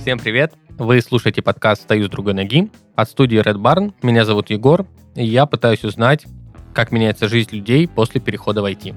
Всем 0.00 0.18
привет! 0.18 0.54
Вы 0.78 1.02
слушаете 1.02 1.42
подкаст 1.42 1.82
«Стою 1.82 2.06
с 2.06 2.08
другой 2.08 2.32
ноги» 2.32 2.70
от 2.96 3.10
студии 3.10 3.38
Red 3.38 3.56
Barn. 3.56 3.92
Меня 4.00 4.24
зовут 4.24 4.48
Егор, 4.48 4.86
и 5.14 5.26
я 5.26 5.44
пытаюсь 5.44 5.84
узнать, 5.84 6.24
как 6.72 6.90
меняется 6.90 7.28
жизнь 7.28 7.54
людей 7.54 7.86
после 7.86 8.18
перехода 8.18 8.62
в 8.62 8.64
IT. 8.64 8.94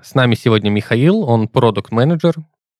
С 0.00 0.14
нами 0.14 0.36
сегодня 0.36 0.70
Михаил, 0.70 1.22
он 1.24 1.48
продукт-менеджер. 1.48 2.36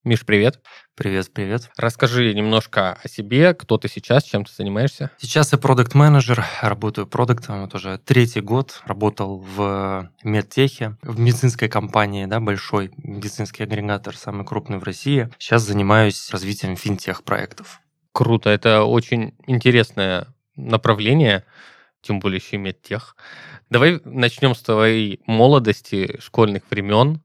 Миш, 0.09 0.25
привет. 0.25 0.63
Привет, 0.95 1.31
привет. 1.35 1.69
Расскажи 1.77 2.33
немножко 2.33 2.95
о 2.95 3.09
себе, 3.09 3.53
кто 3.53 3.77
ты 3.77 3.89
сейчас, 3.89 4.25
чем 4.25 4.47
ты 4.47 4.51
занимаешься. 4.57 5.11
Сейчас 5.19 5.53
я 5.53 5.59
продукт-менеджер, 5.59 6.47
работаю 6.62 7.07
продуктом, 7.07 7.61
вот 7.61 7.75
уже 7.75 7.99
третий 7.99 8.41
год, 8.41 8.80
работал 8.87 9.37
в 9.37 10.11
медтехе, 10.25 10.97
в 11.02 11.21
медицинской 11.21 11.69
компании, 11.69 12.25
да, 12.25 12.41
большой 12.41 12.91
медицинский 12.97 13.65
агрегатор, 13.65 14.16
самый 14.16 14.47
крупный 14.47 14.79
в 14.79 14.83
России. 14.83 15.29
Сейчас 15.39 15.65
занимаюсь 15.65 16.30
развитием 16.30 16.75
финтех-проектов. 16.77 17.83
Круто, 18.13 18.49
это 18.49 18.85
очень 18.85 19.35
интересное 19.47 20.29
направление, 20.57 21.45
тем 22.01 22.19
более 22.19 22.38
еще 22.38 22.57
и 22.57 22.61
медтех. 22.61 23.15
Давай 23.69 24.01
начнем 24.07 24.55
с 24.55 24.63
твоей 24.63 25.21
молодости, 25.27 26.19
школьных 26.19 26.63
времен. 26.71 27.21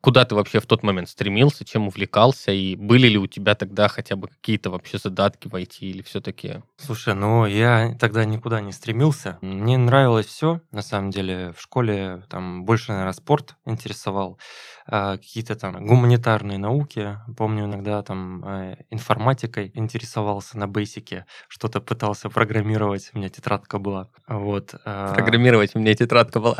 Куда 0.00 0.24
ты 0.24 0.34
вообще 0.34 0.58
в 0.58 0.66
тот 0.66 0.82
момент 0.82 1.08
стремился, 1.08 1.64
чем 1.64 1.86
увлекался, 1.86 2.50
и 2.50 2.74
были 2.74 3.06
ли 3.06 3.18
у 3.18 3.28
тебя 3.28 3.54
тогда 3.54 3.86
хотя 3.86 4.16
бы 4.16 4.26
какие-то 4.26 4.68
вообще 4.70 4.98
задатки 4.98 5.46
войти, 5.46 5.90
или 5.90 6.02
все-таки... 6.02 6.62
Слушай, 6.76 7.14
ну 7.14 7.46
я 7.46 7.96
тогда 8.00 8.24
никуда 8.24 8.60
не 8.60 8.72
стремился. 8.72 9.38
Мне 9.42 9.78
нравилось 9.78 10.26
все, 10.26 10.60
на 10.72 10.82
самом 10.82 11.10
деле. 11.10 11.52
В 11.56 11.62
школе 11.62 12.24
там 12.28 12.64
больше, 12.64 12.90
наверное, 12.90 13.12
спорт 13.12 13.54
интересовал. 13.64 14.38
А, 14.86 15.18
какие-то 15.18 15.54
там 15.54 15.86
гуманитарные 15.86 16.58
науки. 16.58 17.16
Помню, 17.36 17.66
иногда 17.66 18.02
там 18.02 18.42
а, 18.44 18.76
информатикой 18.90 19.70
интересовался 19.74 20.58
на 20.58 20.66
бейсике, 20.66 21.26
что-то 21.46 21.80
пытался 21.80 22.28
программировать, 22.28 23.10
у 23.14 23.18
меня 23.18 23.28
тетрадка 23.28 23.78
была. 23.78 24.08
Вот. 24.26 24.74
Программировать 24.82 25.76
у 25.76 25.78
меня 25.78 25.94
тетрадка 25.94 26.40
была. 26.40 26.56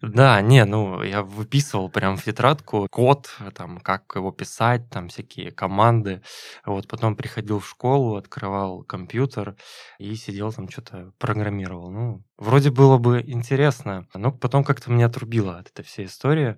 Да, 0.00 0.40
не, 0.40 0.64
ну, 0.64 1.02
я 1.02 1.22
выписывал 1.22 1.88
прям 1.90 2.16
в 2.16 2.24
тетрадку 2.24 2.53
код, 2.62 3.28
там, 3.54 3.78
как 3.80 4.12
его 4.14 4.32
писать, 4.32 4.88
там, 4.90 5.08
всякие 5.08 5.50
команды. 5.50 6.22
Вот, 6.64 6.88
потом 6.88 7.16
приходил 7.16 7.58
в 7.60 7.68
школу, 7.68 8.16
открывал 8.16 8.82
компьютер 8.84 9.56
и 9.98 10.14
сидел 10.16 10.52
там, 10.52 10.68
что-то 10.68 11.12
программировал. 11.18 11.90
Ну, 11.90 12.22
вроде 12.38 12.70
было 12.70 12.98
бы 12.98 13.22
интересно, 13.26 14.06
но 14.14 14.32
потом 14.32 14.64
как-то 14.64 14.90
меня 14.90 15.06
отрубило 15.06 15.58
от 15.58 15.68
этой 15.68 15.84
всей 15.84 16.06
истории. 16.06 16.56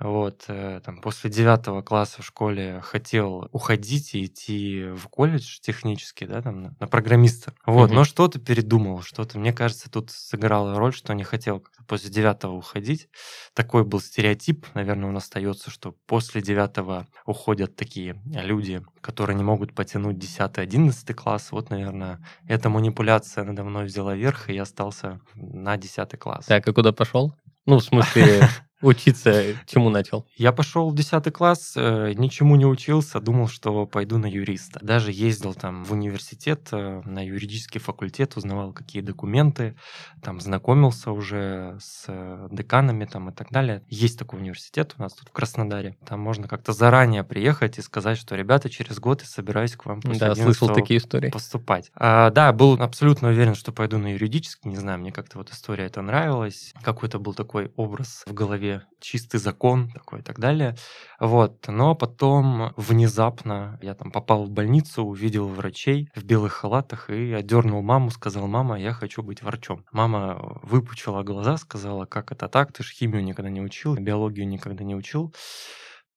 Вот, 0.00 0.44
э, 0.46 0.80
там, 0.84 1.00
после 1.00 1.28
девятого 1.28 1.82
класса 1.82 2.22
в 2.22 2.24
школе 2.24 2.80
хотел 2.84 3.48
уходить 3.50 4.14
и 4.14 4.26
идти 4.26 4.90
в 4.94 5.08
колледж 5.08 5.58
технический, 5.60 6.24
да, 6.24 6.40
там, 6.40 6.62
на, 6.62 6.76
на 6.78 6.86
программиста. 6.86 7.52
Вот, 7.66 7.90
mm-hmm. 7.90 7.94
но 7.94 8.04
что-то 8.04 8.38
передумал, 8.38 9.02
что-то, 9.02 9.40
мне 9.40 9.52
кажется, 9.52 9.90
тут 9.90 10.10
сыграла 10.12 10.78
роль, 10.78 10.94
что 10.94 11.14
не 11.14 11.24
хотел 11.24 11.64
после 11.88 12.10
девятого 12.10 12.52
уходить. 12.52 13.08
Такой 13.54 13.84
был 13.84 14.00
стереотип, 14.00 14.66
наверное, 14.74 15.08
он 15.08 15.16
остается, 15.16 15.68
что 15.68 15.96
после 16.06 16.42
девятого 16.42 17.08
уходят 17.26 17.74
такие 17.74 18.22
люди, 18.24 18.80
которые 19.00 19.36
не 19.36 19.42
могут 19.42 19.74
потянуть 19.74 20.16
десятый, 20.16 20.62
одиннадцатый 20.62 21.14
класс. 21.14 21.50
Вот, 21.50 21.70
наверное, 21.70 22.24
эта 22.46 22.68
манипуляция 22.68 23.42
надо 23.42 23.64
мной 23.64 23.86
взяла 23.86 24.14
верх, 24.14 24.48
и 24.48 24.54
я 24.54 24.62
остался 24.62 25.07
на 25.34 25.76
десятый 25.76 26.18
класс. 26.18 26.46
Так, 26.46 26.66
а 26.68 26.72
куда 26.72 26.92
пошел? 26.92 27.34
Ну, 27.66 27.80
в 27.80 27.84
смысле, 27.84 28.48
Учиться 28.80 29.56
чему 29.66 29.90
начал? 29.90 30.26
Я 30.36 30.52
пошел 30.52 30.90
в 30.90 30.94
10 30.94 31.32
класс, 31.32 31.72
э, 31.76 32.12
ничему 32.14 32.54
не 32.54 32.64
учился, 32.64 33.20
думал, 33.20 33.48
что 33.48 33.86
пойду 33.86 34.18
на 34.18 34.26
юриста. 34.26 34.78
Даже 34.82 35.10
ездил 35.10 35.54
там 35.54 35.84
в 35.84 35.92
университет, 35.92 36.68
э, 36.70 37.02
на 37.04 37.24
юридический 37.24 37.80
факультет, 37.80 38.36
узнавал, 38.36 38.72
какие 38.72 39.02
документы, 39.02 39.76
там 40.22 40.40
знакомился 40.40 41.10
уже 41.10 41.76
с 41.80 42.04
э, 42.06 42.48
деканами 42.52 43.04
там 43.04 43.30
и 43.30 43.32
так 43.32 43.50
далее. 43.50 43.82
Есть 43.88 44.18
такой 44.18 44.38
университет 44.38 44.94
у 44.96 45.02
нас 45.02 45.12
тут 45.12 45.28
в 45.28 45.32
Краснодаре. 45.32 45.96
Там 46.06 46.20
можно 46.20 46.46
как-то 46.46 46.72
заранее 46.72 47.24
приехать 47.24 47.78
и 47.78 47.82
сказать, 47.82 48.16
что, 48.16 48.36
ребята, 48.36 48.70
через 48.70 49.00
год 49.00 49.22
я 49.22 49.26
собираюсь 49.26 49.74
к 49.74 49.86
вам 49.86 50.00
после 50.00 50.20
Да, 50.20 50.34
слышал 50.36 50.68
такие 50.68 50.98
истории. 50.98 51.30
Поступать. 51.30 51.90
А, 51.96 52.30
да, 52.30 52.52
был 52.52 52.80
абсолютно 52.80 53.28
уверен, 53.28 53.56
что 53.56 53.72
пойду 53.72 53.98
на 53.98 54.12
юридический, 54.12 54.70
не 54.70 54.76
знаю, 54.76 55.00
мне 55.00 55.10
как-то 55.10 55.38
вот 55.38 55.50
история 55.50 55.86
это 55.86 56.00
нравилась. 56.00 56.72
Какой-то 56.82 57.18
был 57.18 57.34
такой 57.34 57.72
образ 57.74 58.22
в 58.24 58.32
голове 58.32 58.67
голове 58.68 58.86
чистый 59.00 59.38
закон 59.38 59.90
такой 59.90 60.20
и 60.20 60.22
так 60.22 60.38
далее. 60.38 60.76
Вот. 61.20 61.66
Но 61.68 61.94
потом 61.94 62.72
внезапно 62.76 63.78
я 63.82 63.94
там 63.94 64.10
попал 64.10 64.44
в 64.44 64.50
больницу, 64.50 65.04
увидел 65.04 65.46
врачей 65.48 66.10
в 66.14 66.24
белых 66.24 66.52
халатах 66.52 67.10
и 67.10 67.32
отдернул 67.32 67.82
маму, 67.82 68.10
сказал, 68.10 68.46
мама, 68.46 68.78
я 68.78 68.92
хочу 68.92 69.22
быть 69.22 69.42
врачом. 69.42 69.84
Мама 69.92 70.60
выпучила 70.62 71.22
глаза, 71.22 71.56
сказала, 71.56 72.06
как 72.06 72.32
это 72.32 72.48
так, 72.48 72.72
ты 72.72 72.82
же 72.82 72.92
химию 72.92 73.24
никогда 73.24 73.50
не 73.50 73.60
учил, 73.60 73.94
биологию 73.94 74.48
никогда 74.48 74.84
не 74.84 74.94
учил. 74.94 75.34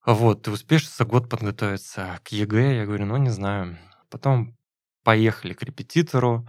Вот, 0.04 0.42
ты 0.42 0.50
успеешь 0.50 0.90
за 0.90 1.04
год 1.04 1.28
подготовиться 1.28 2.18
к 2.24 2.32
ЕГЭ? 2.32 2.78
Я 2.78 2.86
говорю, 2.86 3.06
ну, 3.06 3.16
не 3.18 3.30
знаю. 3.30 3.78
Потом 4.10 4.56
поехали 5.04 5.54
к 5.54 5.62
репетитору 5.62 6.46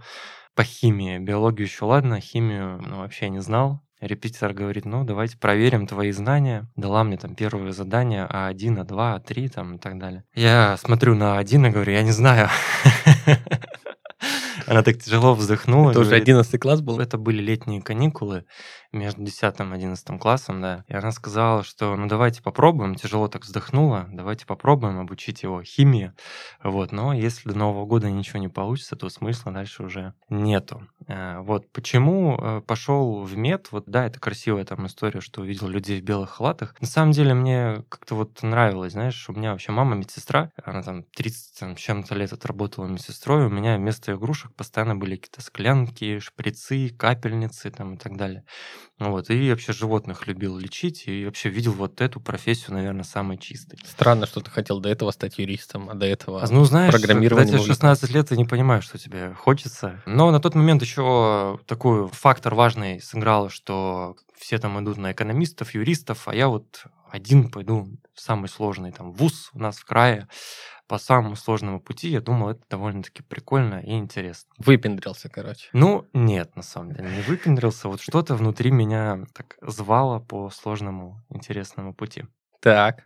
по 0.56 0.64
химии. 0.64 1.18
Биологию 1.18 1.66
еще 1.66 1.84
ладно, 1.84 2.20
химию 2.20 2.80
ну, 2.80 2.98
вообще 2.98 3.28
не 3.28 3.40
знал. 3.40 3.83
Репетитор 4.06 4.52
говорит, 4.52 4.84
ну, 4.84 5.04
давайте 5.04 5.38
проверим 5.38 5.86
твои 5.86 6.10
знания. 6.12 6.66
Дала 6.76 7.04
мне 7.04 7.16
там 7.16 7.34
первое 7.34 7.72
задание 7.72 8.28
А1, 8.30 8.84
А2, 8.84 9.22
А3 9.22 9.48
там 9.48 9.76
и 9.76 9.78
так 9.78 9.98
далее. 9.98 10.24
Я 10.34 10.76
смотрю 10.76 11.14
на 11.14 11.40
А1 11.40 11.68
и 11.68 11.70
говорю, 11.70 11.92
я 11.92 12.02
не 12.02 12.12
знаю. 12.12 12.48
Она 14.66 14.82
так 14.82 14.98
тяжело 14.98 15.34
вздохнула. 15.34 15.90
Это 15.90 16.00
уже 16.00 16.14
11 16.14 16.60
класс 16.60 16.80
был? 16.80 17.00
Это 17.00 17.18
были 17.18 17.42
летние 17.42 17.82
каникулы 17.82 18.44
между 18.94 19.22
10 19.22 19.42
и 19.42 19.62
11 19.62 20.20
классом, 20.20 20.60
да. 20.60 20.84
И 20.88 20.94
она 20.94 21.12
сказала, 21.12 21.62
что 21.62 21.96
ну 21.96 22.06
давайте 22.06 22.42
попробуем, 22.42 22.94
тяжело 22.94 23.28
так 23.28 23.42
вздохнула, 23.42 24.08
давайте 24.10 24.46
попробуем 24.46 24.98
обучить 24.98 25.42
его 25.42 25.62
химии. 25.62 26.12
Вот, 26.62 26.92
но 26.92 27.12
если 27.12 27.48
до 27.50 27.58
Нового 27.58 27.86
года 27.86 28.10
ничего 28.10 28.38
не 28.38 28.48
получится, 28.48 28.96
то 28.96 29.08
смысла 29.08 29.52
дальше 29.52 29.82
уже 29.82 30.14
нету. 30.28 30.86
Э, 31.06 31.40
вот 31.40 31.70
почему 31.72 32.38
э, 32.40 32.62
пошел 32.66 33.22
в 33.22 33.36
мед, 33.36 33.68
вот 33.70 33.84
да, 33.86 34.06
это 34.06 34.20
красивая 34.20 34.64
там 34.64 34.86
история, 34.86 35.20
что 35.20 35.42
увидел 35.42 35.68
людей 35.68 36.00
в 36.00 36.04
белых 36.04 36.30
халатах. 36.30 36.74
На 36.80 36.86
самом 36.86 37.12
деле 37.12 37.34
мне 37.34 37.84
как-то 37.88 38.14
вот 38.14 38.42
нравилось, 38.42 38.92
знаешь, 38.92 39.28
у 39.28 39.32
меня 39.32 39.52
вообще 39.52 39.72
мама 39.72 39.96
медсестра, 39.96 40.50
она 40.62 40.82
там 40.82 41.02
30 41.02 41.58
там, 41.58 41.76
чем-то 41.76 42.14
лет 42.14 42.32
отработала 42.32 42.86
медсестрой, 42.86 43.46
у 43.46 43.50
меня 43.50 43.76
вместо 43.76 44.12
игрушек 44.12 44.53
постоянно 44.56 44.96
были 44.96 45.16
какие-то 45.16 45.42
склянки, 45.42 46.18
шприцы, 46.18 46.90
капельницы 46.90 47.70
там 47.70 47.94
и 47.94 47.98
так 47.98 48.16
далее. 48.16 48.44
Вот, 48.98 49.30
и 49.30 49.50
вообще 49.50 49.72
животных 49.72 50.26
любил 50.26 50.56
лечить, 50.56 51.04
и 51.06 51.24
вообще 51.24 51.48
видел 51.48 51.72
вот 51.72 52.00
эту 52.00 52.20
профессию, 52.20 52.74
наверное, 52.74 53.04
самой 53.04 53.38
чистой. 53.38 53.78
Странно, 53.84 54.26
что 54.26 54.40
ты 54.40 54.50
хотел 54.50 54.80
до 54.80 54.88
этого 54.88 55.10
стать 55.10 55.38
юристом, 55.38 55.90
а 55.90 55.94
до 55.94 56.06
этого 56.06 56.42
а, 56.42 56.46
ну, 56.50 56.64
знаешь, 56.64 56.92
программированием. 56.92 57.58
Тебе 57.58 57.66
16 57.66 58.10
лет, 58.10 58.28
ты 58.28 58.36
не 58.36 58.44
понимаешь, 58.44 58.84
что 58.84 58.98
тебе 58.98 59.34
хочется. 59.34 60.02
Но 60.06 60.30
на 60.30 60.40
тот 60.40 60.54
момент 60.54 60.82
еще 60.82 61.58
такой 61.66 62.08
фактор 62.08 62.54
важный 62.54 63.00
сыграл, 63.00 63.50
что 63.50 64.16
все 64.38 64.58
там 64.58 64.82
идут 64.82 64.96
на 64.96 65.12
экономистов, 65.12 65.74
юристов, 65.74 66.28
а 66.28 66.34
я 66.34 66.48
вот 66.48 66.84
один 67.10 67.48
пойду 67.50 67.88
в 68.12 68.20
самый 68.20 68.48
сложный 68.48 68.90
там 68.90 69.12
вуз 69.12 69.50
у 69.52 69.58
нас 69.60 69.76
в 69.76 69.84
крае 69.84 70.28
по 70.86 70.98
самому 70.98 71.36
сложному 71.36 71.80
пути, 71.80 72.08
я 72.08 72.20
думал, 72.20 72.50
это 72.50 72.62
довольно-таки 72.70 73.22
прикольно 73.22 73.80
и 73.80 73.92
интересно. 73.92 74.52
Выпендрился, 74.58 75.28
короче. 75.28 75.68
Ну, 75.72 76.06
нет, 76.12 76.54
на 76.56 76.62
самом 76.62 76.92
деле, 76.92 77.10
не 77.10 77.22
выпендрился. 77.22 77.88
Вот 77.88 78.00
что-то 78.00 78.34
внутри 78.34 78.70
меня 78.70 79.24
так 79.32 79.56
звало 79.62 80.20
по 80.20 80.50
сложному, 80.50 81.22
интересному 81.30 81.94
пути. 81.94 82.24
Так. 82.60 83.04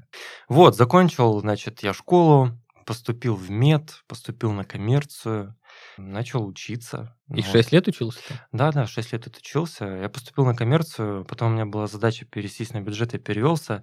Вот, 0.49 0.77
закончил, 0.77 1.41
значит, 1.41 1.83
я 1.83 1.93
школу, 1.93 2.51
поступил 2.89 3.35
в 3.35 3.51
мед, 3.51 4.03
поступил 4.07 4.51
на 4.53 4.65
коммерцию, 4.65 5.55
начал 5.99 6.47
учиться. 6.47 7.15
И 7.29 7.43
вот. 7.43 7.45
6 7.45 7.73
лет 7.73 7.87
учился? 7.87 8.19
Да, 8.51 8.73
да, 8.73 8.87
6 8.87 9.13
лет 9.13 9.27
отучился. 9.27 9.85
Я 9.85 10.09
поступил 10.09 10.47
на 10.47 10.55
коммерцию, 10.55 11.27
потом 11.27 11.51
у 11.51 11.55
меня 11.55 11.67
была 11.67 11.87
задача 11.87 12.25
пересесть 12.25 12.73
на 12.73 12.81
бюджет, 12.81 13.13
я 13.13 13.19
перевелся 13.19 13.83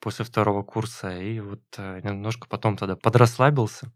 после 0.00 0.24
второго 0.24 0.62
курса, 0.62 1.14
и 1.20 1.38
вот 1.40 1.60
э, 1.76 2.00
немножко 2.02 2.48
потом 2.48 2.78
тогда 2.78 2.96
подрасслабился. 2.96 3.92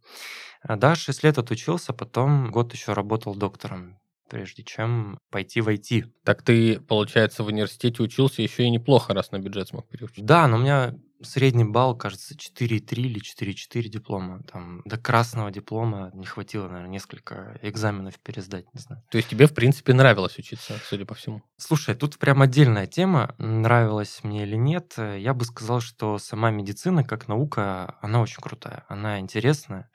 А, 0.60 0.76
да, 0.76 0.94
6 0.94 1.24
лет 1.24 1.38
отучился, 1.38 1.94
потом 1.94 2.50
год 2.50 2.74
еще 2.74 2.92
работал 2.92 3.34
доктором 3.34 3.98
прежде 4.28 4.62
чем 4.62 5.18
пойти 5.30 5.60
в 5.60 5.68
IT. 5.68 6.04
Так 6.22 6.42
ты, 6.42 6.78
получается, 6.78 7.42
в 7.42 7.48
университете 7.48 8.00
учился 8.00 8.42
еще 8.42 8.62
и 8.62 8.70
неплохо, 8.70 9.12
раз 9.12 9.32
на 9.32 9.40
бюджет 9.40 9.68
смог 9.68 9.88
переучиться. 9.88 10.22
Да, 10.22 10.46
но 10.46 10.56
у 10.56 10.60
меня 10.60 10.94
Средний 11.22 11.64
балл, 11.64 11.96
кажется, 11.96 12.34
4,3 12.34 13.02
или 13.02 13.20
4,4 13.20 13.82
диплома. 13.88 14.42
Там 14.50 14.82
до 14.84 14.96
красного 14.96 15.50
диплома 15.50 16.10
не 16.14 16.26
хватило, 16.26 16.68
наверное, 16.68 16.90
несколько 16.90 17.58
экзаменов 17.62 18.18
пересдать, 18.20 18.66
не 18.72 18.80
знаю. 18.80 19.02
То 19.10 19.18
есть 19.18 19.28
тебе, 19.28 19.46
в 19.46 19.54
принципе, 19.54 19.92
нравилось 19.92 20.38
учиться, 20.38 20.80
судя 20.84 21.04
по 21.04 21.14
всему? 21.14 21.42
Слушай, 21.56 21.94
тут 21.94 22.18
прям 22.18 22.42
отдельная 22.42 22.86
тема, 22.86 23.34
нравилось 23.38 24.20
мне 24.22 24.44
или 24.44 24.56
нет. 24.56 24.94
Я 24.96 25.34
бы 25.34 25.44
сказал, 25.44 25.80
что 25.80 26.18
сама 26.18 26.50
медицина 26.50 27.04
как 27.04 27.28
наука, 27.28 27.98
она 28.00 28.20
очень 28.20 28.40
крутая, 28.40 28.84
она 28.88 29.20
интересная. 29.20 29.90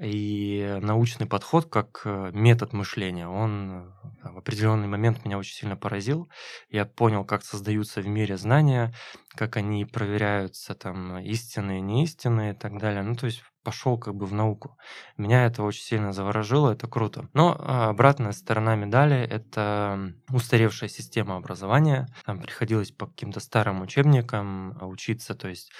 И 0.00 0.78
научный 0.80 1.26
подход 1.26 1.66
как 1.66 2.00
э, 2.06 2.30
метод 2.32 2.72
мышления, 2.72 3.28
он 3.28 3.92
э, 4.22 4.30
в 4.30 4.38
определенный 4.38 4.88
момент 4.88 5.26
меня 5.26 5.36
очень 5.36 5.54
сильно 5.54 5.76
поразил. 5.76 6.30
Я 6.70 6.86
понял, 6.86 7.24
как 7.26 7.44
создаются 7.44 8.00
в 8.00 8.06
мире 8.06 8.38
знания, 8.38 8.94
как 9.34 9.58
они 9.58 9.84
проверяются, 9.84 10.74
там, 10.74 11.18
истинные, 11.18 11.82
неистинные 11.82 12.52
и 12.52 12.56
так 12.56 12.78
далее. 12.78 13.02
Ну, 13.02 13.14
то 13.14 13.26
есть 13.26 13.42
пошел 13.62 13.98
как 13.98 14.14
бы 14.14 14.24
в 14.24 14.32
науку. 14.32 14.78
Меня 15.18 15.44
это 15.44 15.62
очень 15.62 15.82
сильно 15.82 16.12
заворожило, 16.12 16.72
это 16.72 16.86
круто. 16.86 17.28
Но 17.34 17.56
а, 17.58 17.90
обратная 17.90 18.32
сторона 18.32 18.74
медали— 18.76 19.16
это 19.30 20.14
устаревшая 20.30 20.88
система 20.88 21.36
образования. 21.36 22.08
Там 22.24 22.40
приходилось 22.40 22.90
по 22.90 23.06
каким-то 23.06 23.40
старым 23.40 23.82
учебникам 23.82 24.78
учиться, 24.80 25.34
то 25.34 25.48
есть 25.48 25.70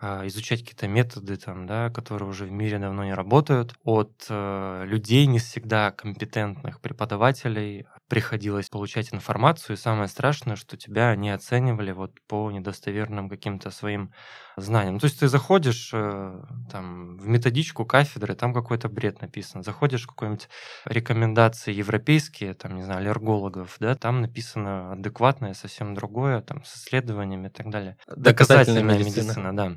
изучать 0.00 0.60
какие-то 0.60 0.88
методы, 0.88 1.36
там, 1.36 1.66
да, 1.66 1.90
которые 1.90 2.28
уже 2.28 2.44
в 2.44 2.50
мире 2.50 2.78
давно 2.78 3.04
не 3.04 3.14
работают. 3.14 3.74
От 3.84 4.26
э, 4.28 4.84
людей 4.86 5.26
не 5.26 5.38
всегда 5.38 5.90
компетентных 5.90 6.80
преподавателей 6.80 7.86
приходилось 8.08 8.68
получать 8.68 9.12
информацию. 9.12 9.76
И 9.76 9.78
самое 9.78 10.08
страшное, 10.08 10.56
что 10.56 10.76
тебя 10.76 11.14
не 11.16 11.30
оценивали 11.30 11.92
вот 11.92 12.12
по 12.28 12.50
недостоверным 12.50 13.28
каким-то 13.28 13.70
своим 13.70 14.12
знаниям. 14.56 14.94
Ну, 14.94 15.00
то 15.00 15.06
есть 15.06 15.20
ты 15.20 15.28
заходишь 15.28 15.90
э, 15.92 16.42
там, 16.70 17.16
в 17.16 17.26
методичку 17.26 17.84
кафедры, 17.84 18.34
там 18.34 18.54
какой-то 18.54 18.88
бред 18.88 19.20
написан. 19.20 19.62
Заходишь 19.62 20.04
в 20.04 20.08
какие-нибудь 20.08 20.48
рекомендации 20.84 21.72
европейские, 21.72 22.54
там, 22.54 22.76
не 22.76 22.82
знаю, 22.82 23.00
аллергологов, 23.00 23.76
да, 23.80 23.94
там 23.94 24.20
написано 24.20 24.92
адекватное, 24.92 25.54
совсем 25.54 25.94
другое, 25.94 26.42
там, 26.42 26.64
с 26.64 26.76
исследованиями 26.76 27.48
и 27.48 27.50
так 27.50 27.70
далее. 27.70 27.96
Доказательная 28.14 28.82
медицина. 28.82 29.22
медицина, 29.22 29.56
да. 29.56 29.76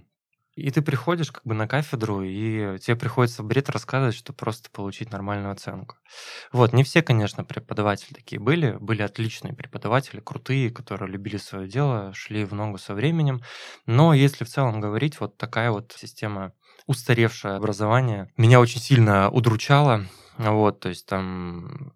И 0.55 0.71
ты 0.71 0.81
приходишь 0.81 1.31
как 1.31 1.45
бы 1.45 1.53
на 1.53 1.67
кафедру, 1.67 2.21
и 2.21 2.79
тебе 2.79 2.95
приходится 2.95 3.43
бред 3.43 3.69
рассказывать, 3.69 4.15
чтобы 4.15 4.37
просто 4.37 4.69
получить 4.71 5.11
нормальную 5.11 5.51
оценку. 5.51 5.95
Вот, 6.51 6.73
не 6.73 6.83
все, 6.83 7.01
конечно, 7.01 7.43
преподаватели 7.43 8.13
такие 8.13 8.41
были. 8.41 8.77
Были 8.79 9.01
отличные 9.01 9.53
преподаватели, 9.53 10.19
крутые, 10.19 10.69
которые 10.69 11.09
любили 11.11 11.37
свое 11.37 11.67
дело, 11.67 12.13
шли 12.13 12.43
в 12.43 12.53
ногу 12.53 12.77
со 12.77 12.93
временем. 12.93 13.41
Но 13.85 14.13
если 14.13 14.43
в 14.43 14.49
целом 14.49 14.81
говорить, 14.81 15.19
вот 15.19 15.37
такая 15.37 15.71
вот 15.71 15.95
система 15.97 16.53
устаревшее 16.87 17.55
образование 17.55 18.31
меня 18.35 18.59
очень 18.59 18.81
сильно 18.81 19.29
удручала. 19.29 20.05
Вот, 20.37 20.79
то 20.79 20.89
есть 20.89 21.05
там 21.05 21.93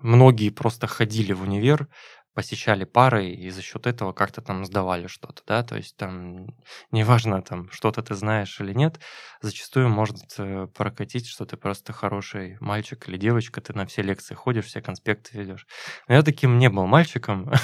многие 0.00 0.50
просто 0.50 0.86
ходили 0.86 1.32
в 1.32 1.42
универ, 1.42 1.88
посещали 2.34 2.84
пары 2.84 3.30
и 3.30 3.50
за 3.50 3.62
счет 3.62 3.86
этого 3.86 4.12
как-то 4.12 4.40
там 4.40 4.64
сдавали 4.64 5.06
что-то, 5.06 5.42
да, 5.46 5.62
то 5.62 5.76
есть 5.76 5.96
там 5.96 6.46
неважно 6.90 7.42
там 7.42 7.70
что-то 7.70 8.02
ты 8.02 8.14
знаешь 8.14 8.60
или 8.60 8.72
нет, 8.72 9.00
зачастую 9.40 9.88
может 9.88 10.34
э, 10.38 10.68
прокатить, 10.74 11.26
что 11.26 11.44
ты 11.44 11.56
просто 11.56 11.92
хороший 11.92 12.56
мальчик 12.60 13.08
или 13.08 13.16
девочка, 13.16 13.60
ты 13.60 13.72
на 13.72 13.86
все 13.86 14.02
лекции 14.02 14.34
ходишь, 14.34 14.66
все 14.66 14.80
конспекты 14.80 15.38
ведешь. 15.38 15.66
Но 16.08 16.14
я 16.14 16.22
таким 16.22 16.58
не 16.58 16.68
был 16.68 16.86
мальчиком, 16.86 17.50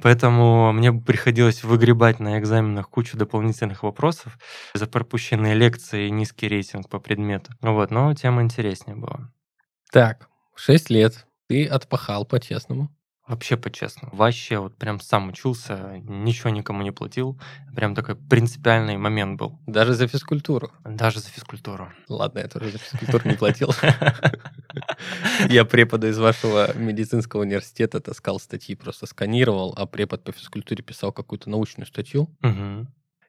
Поэтому 0.00 0.72
мне 0.72 0.92
приходилось 0.92 1.64
выгребать 1.64 2.20
на 2.20 2.38
экзаменах 2.38 2.88
кучу 2.88 3.16
дополнительных 3.16 3.82
вопросов 3.82 4.38
за 4.72 4.86
пропущенные 4.86 5.54
лекции 5.54 6.06
и 6.06 6.10
низкий 6.10 6.46
рейтинг 6.46 6.88
по 6.88 7.00
предмету. 7.00 7.52
Вот, 7.60 7.90
но 7.90 8.14
тема 8.14 8.42
интереснее 8.42 8.96
была. 8.96 9.32
Так, 9.90 10.28
6 10.54 10.90
лет. 10.90 11.26
Ты 11.48 11.66
отпахал 11.66 12.24
по-честному. 12.26 12.90
Вообще 13.28 13.58
по-честному. 13.58 14.16
Вообще 14.16 14.58
вот 14.58 14.74
прям 14.76 15.00
сам 15.00 15.28
учился, 15.28 16.00
ничего 16.04 16.48
никому 16.48 16.82
не 16.82 16.92
платил. 16.92 17.38
Прям 17.76 17.94
такой 17.94 18.16
принципиальный 18.16 18.96
момент 18.96 19.38
был. 19.38 19.58
Даже 19.66 19.92
за 19.92 20.08
физкультуру? 20.08 20.72
Даже 20.84 21.20
за 21.20 21.28
физкультуру. 21.28 21.92
Ладно, 22.08 22.38
я 22.38 22.48
тоже 22.48 22.70
за 22.70 22.78
физкультуру 22.78 23.28
не 23.28 23.36
платил. 23.36 23.70
Я 25.48 25.64
препода 25.64 26.08
из 26.08 26.18
вашего 26.18 26.76
медицинского 26.76 27.42
университета 27.42 28.00
таскал 28.00 28.40
статьи, 28.40 28.74
просто 28.74 29.06
сканировал, 29.06 29.74
а 29.76 29.86
препод 29.86 30.24
по 30.24 30.32
физкультуре 30.32 30.82
писал 30.82 31.12
какую-то 31.12 31.50
научную 31.50 31.86
статью. 31.86 32.28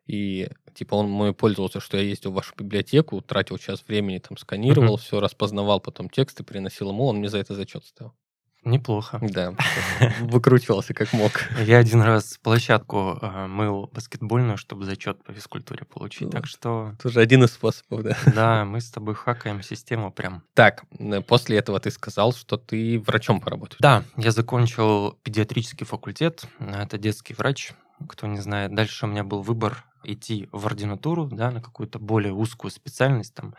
И 0.07 0.49
типа 0.73 0.95
он 0.95 1.09
мой 1.09 1.33
пользовался, 1.33 1.79
что 1.79 1.97
я 1.97 2.03
ездил 2.03 2.31
в 2.31 2.35
вашу 2.35 2.53
библиотеку, 2.57 3.21
тратил 3.21 3.57
час 3.57 3.83
времени, 3.87 4.19
там 4.19 4.37
сканировал, 4.37 4.97
все 4.97 5.19
распознавал, 5.19 5.81
потом 5.81 6.09
тексты 6.09 6.43
приносил 6.43 6.89
ему, 6.89 7.05
он 7.05 7.17
мне 7.17 7.29
за 7.29 7.37
это 7.37 7.53
зачет 7.53 7.85
ставил. 7.85 8.13
Неплохо. 8.63 9.19
Да, 9.21 9.53
выкручивался 10.19 10.93
как 10.93 11.13
мог. 11.13 11.31
Я 11.59 11.77
один 11.77 12.01
раз 12.01 12.37
площадку 12.43 13.17
э, 13.21 13.47
мыл 13.47 13.89
баскетбольную, 13.93 14.57
чтобы 14.57 14.85
зачет 14.85 15.23
по 15.23 15.33
физкультуре 15.33 15.85
получить, 15.85 16.29
так 16.29 16.45
что... 16.45 16.93
Тоже 17.01 17.21
один 17.21 17.43
из 17.43 17.53
способов, 17.53 18.03
да. 18.03 18.17
Да, 18.35 18.65
мы 18.65 18.81
с 18.81 18.89
тобой 18.89 19.15
хакаем 19.15 19.61
систему 19.63 20.11
прям. 20.11 20.43
Так, 20.53 20.83
после 21.27 21.57
этого 21.57 21.79
ты 21.79 21.89
сказал, 21.89 22.33
что 22.33 22.57
ты 22.57 22.99
врачом 22.99 23.39
поработаешь. 23.39 23.79
Да, 23.79 24.03
я 24.17 24.31
закончил 24.31 25.13
педиатрический 25.23 25.85
факультет, 25.85 26.45
это 26.59 26.97
детский 26.97 27.33
врач, 27.33 27.71
кто 28.07 28.27
не 28.27 28.39
знает. 28.39 28.75
Дальше 28.75 29.05
у 29.05 29.09
меня 29.09 29.23
был 29.23 29.41
выбор 29.41 29.85
идти 30.03 30.47
в 30.51 30.65
ординатуру, 30.65 31.25
да, 31.25 31.51
на 31.51 31.61
какую-то 31.61 31.99
более 31.99 32.33
узкую 32.33 32.71
специальность, 32.71 33.33
там, 33.33 33.53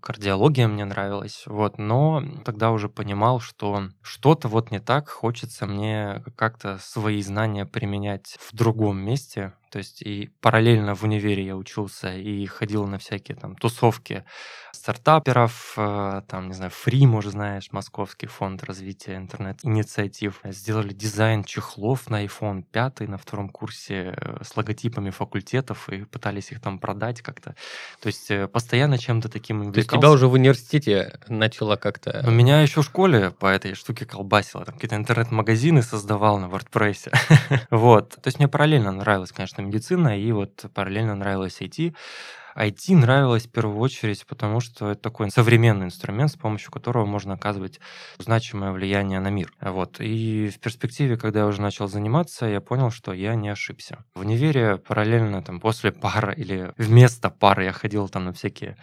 кардиология 0.00 0.68
мне 0.68 0.84
нравилась, 0.84 1.44
вот, 1.46 1.78
но 1.78 2.22
тогда 2.44 2.70
уже 2.70 2.88
понимал, 2.88 3.40
что 3.40 3.88
что-то 4.02 4.48
вот 4.48 4.70
не 4.70 4.80
так, 4.80 5.08
хочется 5.08 5.66
мне 5.66 6.22
как-то 6.36 6.78
свои 6.80 7.20
знания 7.22 7.66
применять 7.66 8.36
в 8.40 8.54
другом 8.54 8.98
месте, 8.98 9.52
то 9.70 9.78
есть 9.78 10.02
и 10.02 10.30
параллельно 10.40 10.94
в 10.94 11.04
универе 11.04 11.44
я 11.44 11.56
учился 11.56 12.14
и 12.16 12.46
ходил 12.46 12.86
на 12.86 12.98
всякие 12.98 13.36
там 13.36 13.54
тусовки 13.54 14.24
стартаперов, 14.72 15.74
э, 15.76 16.22
там, 16.26 16.48
не 16.48 16.54
знаю, 16.54 16.70
Free, 16.70 17.06
может, 17.06 17.32
знаешь, 17.32 17.68
Московский 17.72 18.26
фонд 18.26 18.64
развития 18.64 19.16
интернет-инициатив. 19.16 20.40
Сделали 20.44 20.92
дизайн 20.92 21.44
чехлов 21.44 22.08
на 22.08 22.24
iPhone 22.24 22.62
5 22.62 23.00
на 23.00 23.18
втором 23.18 23.50
курсе 23.50 24.14
э, 24.16 24.38
с 24.42 24.56
логотипами 24.56 25.10
факультетов 25.10 25.88
и 25.88 26.04
пытались 26.04 26.50
их 26.52 26.60
там 26.60 26.78
продать 26.78 27.20
как-то. 27.20 27.54
То 28.00 28.06
есть 28.06 28.30
э, 28.30 28.48
постоянно 28.48 28.98
чем-то 28.98 29.28
таким. 29.28 29.72
То 29.72 29.78
есть 29.96 30.00
тебя 30.00 30.10
уже 30.10 30.28
в 30.28 30.32
университете 30.32 31.18
начало 31.28 31.76
как-то... 31.76 32.24
У 32.26 32.30
меня 32.30 32.62
еще 32.62 32.82
в 32.82 32.84
школе 32.84 33.32
по 33.32 33.46
этой 33.46 33.74
штуке 33.74 34.06
колбасило. 34.06 34.64
Там 34.64 34.74
какие-то 34.74 34.96
интернет-магазины 34.96 35.82
создавал 35.82 36.38
на 36.38 36.46
WordPress. 36.46 37.12
вот. 37.70 38.10
То 38.10 38.26
есть 38.26 38.38
мне 38.38 38.48
параллельно 38.48 38.92
нравилось, 38.92 39.32
конечно, 39.32 39.48
конечно, 39.48 39.62
медицина, 39.62 40.18
и 40.18 40.32
вот 40.32 40.64
параллельно 40.74 41.14
нравилось 41.14 41.60
IT. 41.60 41.94
IT 42.58 42.94
нравилось 42.96 43.46
в 43.46 43.50
первую 43.50 43.78
очередь, 43.78 44.26
потому 44.26 44.60
что 44.60 44.90
это 44.90 45.00
такой 45.00 45.30
современный 45.30 45.86
инструмент, 45.86 46.32
с 46.32 46.36
помощью 46.36 46.72
которого 46.72 47.06
можно 47.06 47.34
оказывать 47.34 47.78
значимое 48.18 48.72
влияние 48.72 49.20
на 49.20 49.28
мир. 49.28 49.52
Вот. 49.60 50.00
И 50.00 50.48
в 50.48 50.58
перспективе, 50.58 51.16
когда 51.16 51.40
я 51.40 51.46
уже 51.46 51.62
начал 51.62 51.86
заниматься, 51.86 52.46
я 52.46 52.60
понял, 52.60 52.90
что 52.90 53.12
я 53.12 53.36
не 53.36 53.48
ошибся. 53.48 54.04
В 54.14 54.20
универе 54.20 54.76
параллельно 54.76 55.42
там 55.42 55.60
после 55.60 55.92
пары 55.92 56.34
или 56.34 56.72
вместо 56.76 57.30
пары 57.30 57.64
я 57.64 57.72
ходил 57.72 58.08
там 58.08 58.24
на 58.24 58.32
всякие 58.32 58.76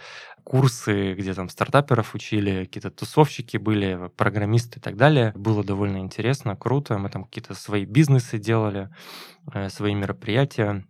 курсы, 0.45 1.13
где 1.15 1.33
там 1.33 1.49
стартаперов 1.49 2.15
учили, 2.15 2.65
какие-то 2.65 2.91
тусовщики 2.91 3.57
были, 3.57 4.09
программисты 4.15 4.79
и 4.79 4.81
так 4.81 4.95
далее. 4.95 5.33
Было 5.35 5.63
довольно 5.63 5.97
интересно, 5.97 6.55
круто. 6.55 6.97
Мы 6.97 7.09
там 7.09 7.25
какие-то 7.25 7.55
свои 7.55 7.83
бизнесы 7.83 8.37
делали, 8.37 8.89
э, 9.53 9.69
свои 9.69 9.95
мероприятия 9.95 10.85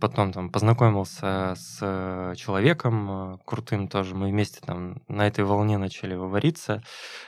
потом 0.00 0.32
там 0.32 0.50
познакомился 0.50 1.54
с 1.56 1.78
э, 1.80 2.34
человеком 2.36 3.34
э, 3.34 3.38
крутым 3.44 3.88
тоже. 3.88 4.14
Мы 4.14 4.28
вместе 4.28 4.60
там 4.60 5.02
на 5.08 5.26
этой 5.26 5.44
волне 5.44 5.78
начали 5.78 6.14
вывариться. 6.14 6.82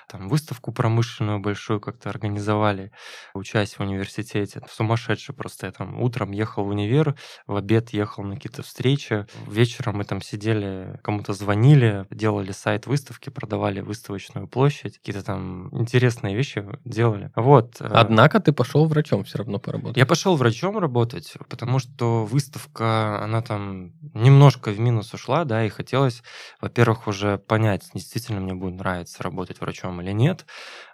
Там 0.09 0.29
выставку 0.29 0.73
промышленную 0.73 1.41
большую 1.41 1.81
как-то 1.81 2.11
организовали, 2.11 2.93
учась 3.35 3.79
в 3.79 3.81
университете. 3.81 4.63
Сумасшедший 4.71 5.35
просто. 5.35 5.67
Я 5.67 5.73
там 5.73 6.01
утром 6.01 6.33
ехал 6.33 6.65
в 6.65 6.69
универ, 6.69 7.15
в 7.47 7.57
обед 7.57 7.91
ехал 7.91 8.25
на 8.25 8.37
какие-то 8.37 8.63
встречи. 8.63 9.27
Вечером 9.47 9.99
мы 9.99 10.05
там 10.05 10.21
сидели, 10.21 11.01
кому-то 11.03 11.33
звонили, 11.33 12.07
делали 12.11 12.53
сайт 12.53 12.87
выставки, 12.87 13.31
продавали 13.31 13.81
выставочную 13.81 14.49
площадь. 14.49 14.99
Какие-то 14.99 15.25
там 15.25 15.69
интересные 15.73 16.37
вещи 16.37 16.65
делали. 16.85 17.31
Вот. 17.37 17.81
Э. 17.81 17.89
Однако 17.93 18.41
ты 18.41 18.53
пошел 18.53 18.87
врачом 18.87 19.25
все 19.25 19.39
равно 19.39 19.59
поработать. 19.59 19.97
Я 19.97 20.07
пошел 20.07 20.37
врачом 20.37 20.79
работать, 20.79 21.35
потому 21.49 21.79
что 21.79 22.25
выставка 22.25 22.66
стажировка, 22.67 23.23
она 23.23 23.43
там 23.43 23.93
немножко 24.15 24.71
в 24.71 24.79
минус 24.79 25.13
ушла, 25.15 25.45
да, 25.45 25.65
и 25.65 25.69
хотелось, 25.69 26.23
во-первых, 26.61 27.07
уже 27.07 27.39
понять, 27.39 27.89
действительно 27.95 28.41
мне 28.41 28.55
будет 28.55 28.75
нравиться 28.79 29.23
работать 29.23 29.61
врачом 29.61 30.01
или 30.01 30.13
нет. 30.13 30.47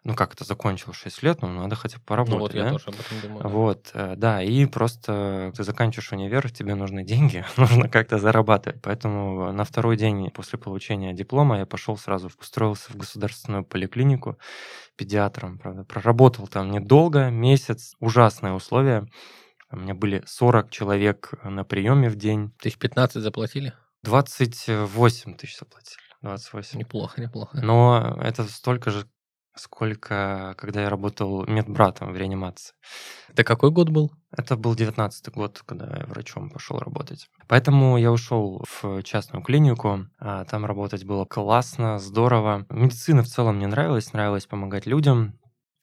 Ну, 0.05 0.15
как 0.15 0.35
это 0.35 0.45
закончил 0.45 0.93
6 0.93 1.23
лет, 1.23 1.43
ну, 1.43 1.49
надо 1.49 1.77
хотя 1.77 1.99
бы 1.99 2.05
поработать, 2.05 2.35
Ну 2.35 2.41
вот 2.41 2.55
я 2.55 2.65
да? 2.65 2.71
тоже 2.73 2.85
об 2.89 2.95
этом 3.01 3.21
думаю. 3.21 3.43
да. 3.43 3.49
Вот, 3.49 3.91
э, 3.95 4.15
да, 4.17 4.43
и 4.43 4.67
просто 4.67 5.53
ты 5.57 5.65
заканчиваешь 5.65 6.13
универ, 6.13 6.51
тебе 6.51 6.75
нужны 6.75 7.05
деньги, 7.05 7.45
нужно 7.57 7.89
как-то 7.89 8.19
зарабатывать. 8.19 8.81
Поэтому 8.83 9.53
на 9.53 9.65
второй 9.65 9.97
день 9.97 10.31
после 10.31 10.59
получения 10.59 11.13
диплома 11.13 11.59
я 11.59 11.67
пошел 11.67 11.97
сразу, 11.97 12.31
устроился 12.41 12.93
в 12.93 12.97
государственную 12.97 13.65
поликлинику 13.65 14.39
педиатром, 14.97 15.59
правда. 15.59 15.85
Проработал 15.85 16.47
там 16.49 16.71
недолго, 16.71 17.31
месяц, 17.31 17.95
ужасные 18.01 18.53
условия. 18.55 19.07
У 19.73 19.77
меня 19.77 19.95
были 19.95 20.23
40 20.27 20.71
человек 20.71 21.33
на 21.43 21.65
приеме 21.65 22.09
в 22.11 22.17
день, 22.17 22.53
Тысяч 22.61 22.79
15 22.79 23.23
заплатили? 23.23 23.73
28 24.03 25.35
тысяч 25.35 25.59
заплатили, 25.59 26.03
28. 26.23 26.79
Неплохо, 26.79 27.21
неплохо. 27.21 27.59
Но 27.63 28.19
это 28.21 28.45
столько 28.45 28.91
же, 28.91 29.07
сколько, 29.55 30.55
когда 30.59 30.83
я 30.83 30.91
работал 30.91 31.47
медбратом 31.47 32.13
в 32.13 32.17
реанимации. 32.17 32.75
Это 33.29 33.45
какой 33.45 33.71
год 33.71 33.89
был? 33.91 34.13
Это 34.31 34.57
был 34.57 34.75
девятнадцатый 34.75 35.33
год, 35.33 35.63
когда 35.65 35.99
я 35.99 36.07
врачом 36.07 36.51
пошел 36.51 36.79
работать. 36.79 37.29
Поэтому 37.49 37.97
я 37.97 38.11
ушел 38.11 38.65
в 38.67 39.03
частную 39.03 39.43
клинику. 39.43 40.07
а 40.19 40.45
Там 40.47 40.67
работать 40.67 41.05
было 41.05 41.25
классно, 41.25 41.99
здорово. 41.99 42.67
Медицина 42.71 43.23
в 43.23 43.29
целом 43.29 43.57
мне 43.57 43.69
нравилась, 43.69 44.13
нравилось 44.13 44.47
помогать 44.47 44.87
людям. 44.87 45.39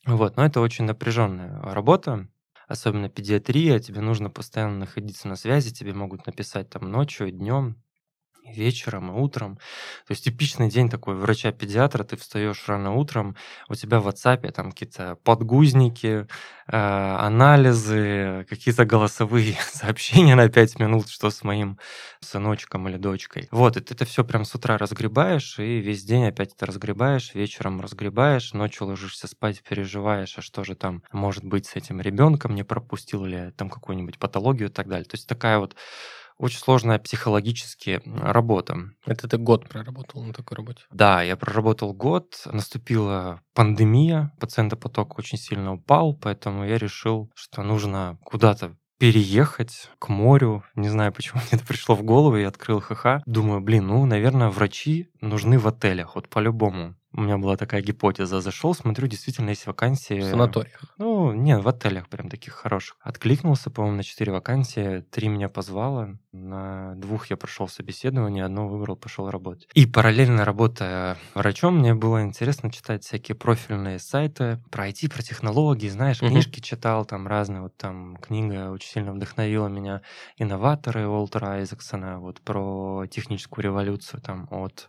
Вот, 0.06 0.36
но 0.38 0.46
это 0.46 0.62
очень 0.62 0.86
напряженная 0.86 1.62
работа, 1.62 2.28
особенно 2.70 3.10
педиатрия. 3.10 3.80
Тебе 3.80 4.02
нужно 4.02 4.30
постоянно 4.30 4.80
находиться 4.80 5.28
на 5.28 5.36
связи, 5.36 5.74
тебе 5.74 5.94
могут 5.94 6.26
написать 6.28 6.70
там 6.70 6.90
ночью, 6.92 7.32
днем, 7.32 7.84
вечером 8.56 9.12
и 9.12 9.20
утром. 9.20 9.58
То 10.08 10.12
есть 10.12 10.24
типичный 10.24 10.70
день 10.70 10.90
такой 10.90 11.16
врача-педиатра, 11.16 12.04
ты 12.04 12.18
встаешь 12.18 12.64
рано 12.68 12.94
утром, 12.94 13.36
у 13.70 13.76
тебя 13.76 14.00
в 14.00 14.08
WhatsApp 14.08 14.52
там 14.52 14.72
какие-то 14.72 15.18
подгузники, 15.24 16.28
э, 16.68 16.76
анализы, 16.76 18.46
какие-то 18.50 18.86
голосовые 18.86 19.56
сообщения 19.72 20.36
на 20.36 20.50
5 20.50 20.80
минут, 20.80 21.10
что 21.10 21.30
с 21.30 21.44
моим 21.44 21.78
сыночком 22.22 22.88
или 22.90 22.98
дочкой. 22.98 23.48
Вот, 23.52 23.78
и 23.78 23.82
ты 23.82 23.94
это 24.00 24.06
все 24.06 24.24
прям 24.24 24.46
с 24.46 24.56
утра 24.56 24.78
разгребаешь, 24.78 25.60
и 25.60 25.80
весь 25.80 26.04
день 26.06 26.26
опять 26.26 26.54
это 26.54 26.66
разгребаешь, 26.66 27.34
вечером 27.34 27.82
разгребаешь, 27.82 28.54
ночью 28.54 28.88
ложишься 28.88 29.28
спать, 29.28 29.62
переживаешь, 29.62 30.38
а 30.38 30.42
что 30.42 30.64
же 30.64 30.76
там 30.76 31.04
может 31.12 31.44
быть 31.44 31.66
с 31.66 31.76
этим 31.76 32.00
ребенком, 32.00 32.56
не 32.56 32.64
пропустил 32.64 33.26
ли 33.26 33.52
там 33.58 33.70
какую-нибудь 33.70 34.18
патологию 34.18 34.70
и 34.70 34.72
так 34.72 34.88
далее. 34.88 35.04
То 35.04 35.16
есть 35.16 35.28
такая 35.28 35.60
вот 35.60 35.76
очень 36.40 36.60
сложная 36.60 36.98
психологически 37.00 38.02
работа. 38.06 38.78
Это 39.06 39.28
ты 39.28 39.38
год 39.38 39.68
проработал 39.68 40.24
на 40.24 40.34
такой 40.34 40.58
работе? 40.58 40.84
Да, 40.90 41.22
я 41.22 41.36
проработал 41.36 41.94
год, 41.94 42.42
наступила 42.46 43.42
пандемия, 43.54 44.32
пациентопоток 44.40 45.20
очень 45.20 45.38
сильно 45.38 45.74
упал, 45.74 46.16
поэтому 46.16 46.66
я 46.66 46.78
решил, 46.78 47.30
что 47.36 47.62
нужно 47.62 48.18
куда-то 48.24 48.76
переехать 49.00 49.90
к 49.98 50.10
морю. 50.10 50.64
Не 50.76 50.90
знаю, 50.90 51.12
почему 51.14 51.42
мне 51.52 51.60
это 51.60 51.66
пришло 51.66 51.96
в 51.96 52.04
голову, 52.04 52.38
я 52.38 52.48
открыл 52.48 52.80
ХХ. 52.80 53.22
Думаю, 53.26 53.62
блин, 53.62 53.88
ну, 53.88 54.06
наверное, 54.06 54.50
врачи 54.50 55.10
нужны 55.22 55.60
в 55.60 55.68
отелях, 55.68 56.16
вот 56.16 56.30
по-любому. 56.30 56.96
У 57.12 57.22
меня 57.22 57.40
была 57.40 57.58
такая 57.58 57.82
гипотеза. 57.82 58.40
Зашел, 58.40 58.76
смотрю, 58.76 59.08
действительно 59.08 59.50
есть 59.50 59.66
вакансии. 59.66 60.20
В 60.20 60.26
санаториях. 60.26 60.84
Ну, 61.00 61.34
не, 61.34 61.58
в 61.58 61.68
отелях 61.68 62.08
прям 62.08 62.30
таких 62.30 62.54
хороших. 62.54 62.98
Откликнулся, 63.02 63.72
по-моему, 63.72 63.98
на 63.98 64.04
четыре 64.04 64.32
вакансии. 64.32 65.02
Три 65.10 65.28
меня 65.28 65.50
позвало. 65.50 66.20
На 66.32 66.94
двух 66.96 67.28
я 67.32 67.38
прошел 67.38 67.68
собеседование, 67.68 68.46
одно 68.46 68.68
выбрал, 68.68 68.96
пошел 68.96 69.32
работать. 69.32 69.68
И 69.74 69.88
параллельно 69.88 70.46
работая 70.46 71.18
врачом, 71.34 71.80
мне 71.80 71.96
было 71.96 72.22
интересно 72.24 72.72
читать 72.72 73.04
всякие 73.04 73.36
профильные 73.36 73.98
сайты 73.98 74.60
про 74.70 74.88
IT, 74.90 75.10
про 75.10 75.24
технологии, 75.24 75.88
знаешь, 75.90 76.22
Мгм. 76.22 76.30
книжки 76.32 76.60
читал 76.60 77.04
там 77.06 77.28
разные. 77.28 77.62
Вот 77.62 77.76
там 77.78 78.16
книга 78.18 78.70
очень 78.70 78.90
сильно 78.92 79.12
вдохновила 79.12 79.68
меня. 79.70 80.02
«Инноваторы» 80.38 81.08
Уолтера 81.08 81.48
Айзексона, 81.54 82.20
вот 82.20 82.42
про 82.42 83.06
техническую 83.10 83.64
революцию 83.64 84.22
там 84.22 84.48
от 84.52 84.88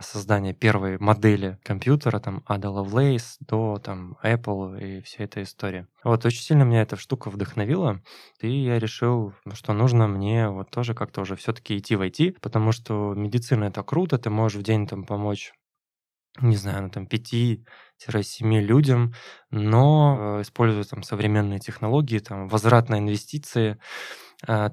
создания 0.00 0.52
первой 0.52 0.98
модели 0.98 1.56
компьютера, 1.62 2.18
там, 2.18 2.42
Ада 2.46 2.68
Лавлейс 2.68 3.36
до 3.40 3.78
там 3.78 4.16
Apple 4.22 4.78
и 4.82 5.00
вся 5.02 5.24
эта 5.24 5.42
история. 5.42 5.86
Вот, 6.02 6.26
очень 6.26 6.42
сильно 6.42 6.64
меня 6.64 6.82
эта 6.82 6.96
штука 6.96 7.30
вдохновила, 7.30 8.02
и 8.40 8.48
я 8.50 8.78
решил, 8.78 9.32
что 9.54 9.72
нужно 9.72 10.08
мне 10.08 10.48
вот 10.50 10.68
тоже 10.70 10.83
как-то 10.92 11.22
уже 11.22 11.36
все-таки 11.36 11.78
идти 11.78 11.96
в 11.96 12.02
IT, 12.02 12.40
потому 12.42 12.72
что 12.72 13.14
медицина 13.14 13.64
это 13.64 13.82
круто, 13.82 14.18
ты 14.18 14.28
можешь 14.28 14.58
в 14.58 14.62
день 14.62 14.86
там 14.86 15.04
помочь 15.04 15.54
не 16.40 16.56
знаю, 16.56 16.82
ну, 16.82 16.90
там 16.90 17.06
5-7 17.06 18.60
людям, 18.60 19.14
но 19.50 20.38
э, 20.38 20.42
используя 20.42 20.84
там 20.84 21.02
современные 21.02 21.60
технологии, 21.60 22.18
там 22.18 22.48
возврат 22.48 22.88
на 22.88 22.98
инвестиции 22.98 23.78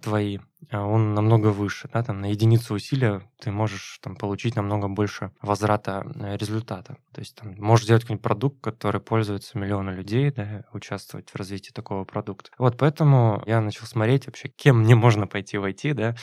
твои, 0.02 0.40
э, 0.70 0.78
он 0.78 1.14
намного 1.14 1.48
выше, 1.48 1.90
да, 1.94 2.04
там 2.04 2.22
на 2.22 2.28
единицу 2.28 2.74
усилия 2.74 3.22
ты 3.40 3.52
можешь 3.52 4.00
там 4.02 4.16
получить 4.16 4.56
намного 4.56 4.88
больше 4.88 5.32
возврата 5.42 6.06
э, 6.16 6.38
результата. 6.38 6.98
То 7.14 7.22
есть 7.22 7.36
там 7.36 7.56
можешь 7.58 7.86
сделать 7.86 8.04
какой-нибудь 8.04 8.24
продукт, 8.24 8.62
который 8.62 9.02
пользуется 9.02 9.58
миллионы 9.58 9.92
людей, 9.92 10.32
да, 10.32 10.66
участвовать 10.74 11.30
в 11.30 11.36
развитии 11.36 11.72
такого 11.72 12.04
продукта. 12.04 12.52
Вот 12.58 12.78
поэтому 12.78 13.42
я 13.46 13.62
начал 13.62 13.86
смотреть 13.86 14.28
вообще, 14.28 14.50
кем 14.50 14.82
мне 14.82 14.96
можно 14.96 15.28
пойти 15.28 15.58
в 15.58 15.66
IT, 15.66 15.94
да, 15.94 16.16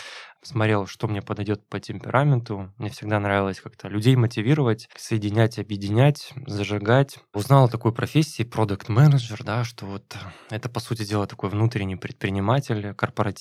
смотрел, 0.43 0.87
что 0.87 1.09
мне 1.09 1.23
подойдет 1.23 1.67
по 1.69 1.81
темпераменту. 1.81 2.73
Мне 2.79 2.91
всегда 2.91 3.19
нравилось 3.21 3.61
как-то 3.61 3.89
людей 3.89 4.17
мотивировать, 4.17 4.89
соединять, 4.97 5.59
объединять, 5.59 6.33
зажигать. 6.47 7.19
Узнал 7.35 7.65
о 7.65 7.69
такой 7.69 7.93
профессии 7.93 8.43
продукт 8.43 8.89
менеджер 8.89 9.43
да, 9.45 9.65
что 9.65 9.87
вот 9.87 10.17
это, 10.51 10.69
по 10.69 10.81
сути 10.81 11.05
дела, 11.05 11.27
такой 11.27 11.51
внутренний 11.51 11.97
предприниматель 11.97 12.95
корпоративный, 12.95 13.38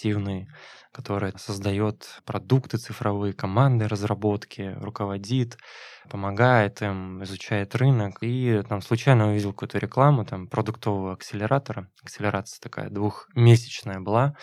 который 0.92 1.34
создает 1.38 2.22
продукты 2.26 2.78
цифровые, 2.78 3.34
команды 3.34 3.88
разработки, 3.88 4.76
руководит, 4.80 5.58
помогает 6.10 6.82
им, 6.82 7.24
изучает 7.24 7.76
рынок. 7.76 8.18
И 8.22 8.64
там 8.68 8.82
случайно 8.82 9.30
увидел 9.30 9.54
какую-то 9.54 9.78
рекламу, 9.78 10.26
там, 10.26 10.48
продуктового 10.48 11.14
акселератора. 11.14 11.90
Акселерация 12.02 12.60
такая 12.62 12.90
двухмесячная 12.90 14.00
была. 14.00 14.36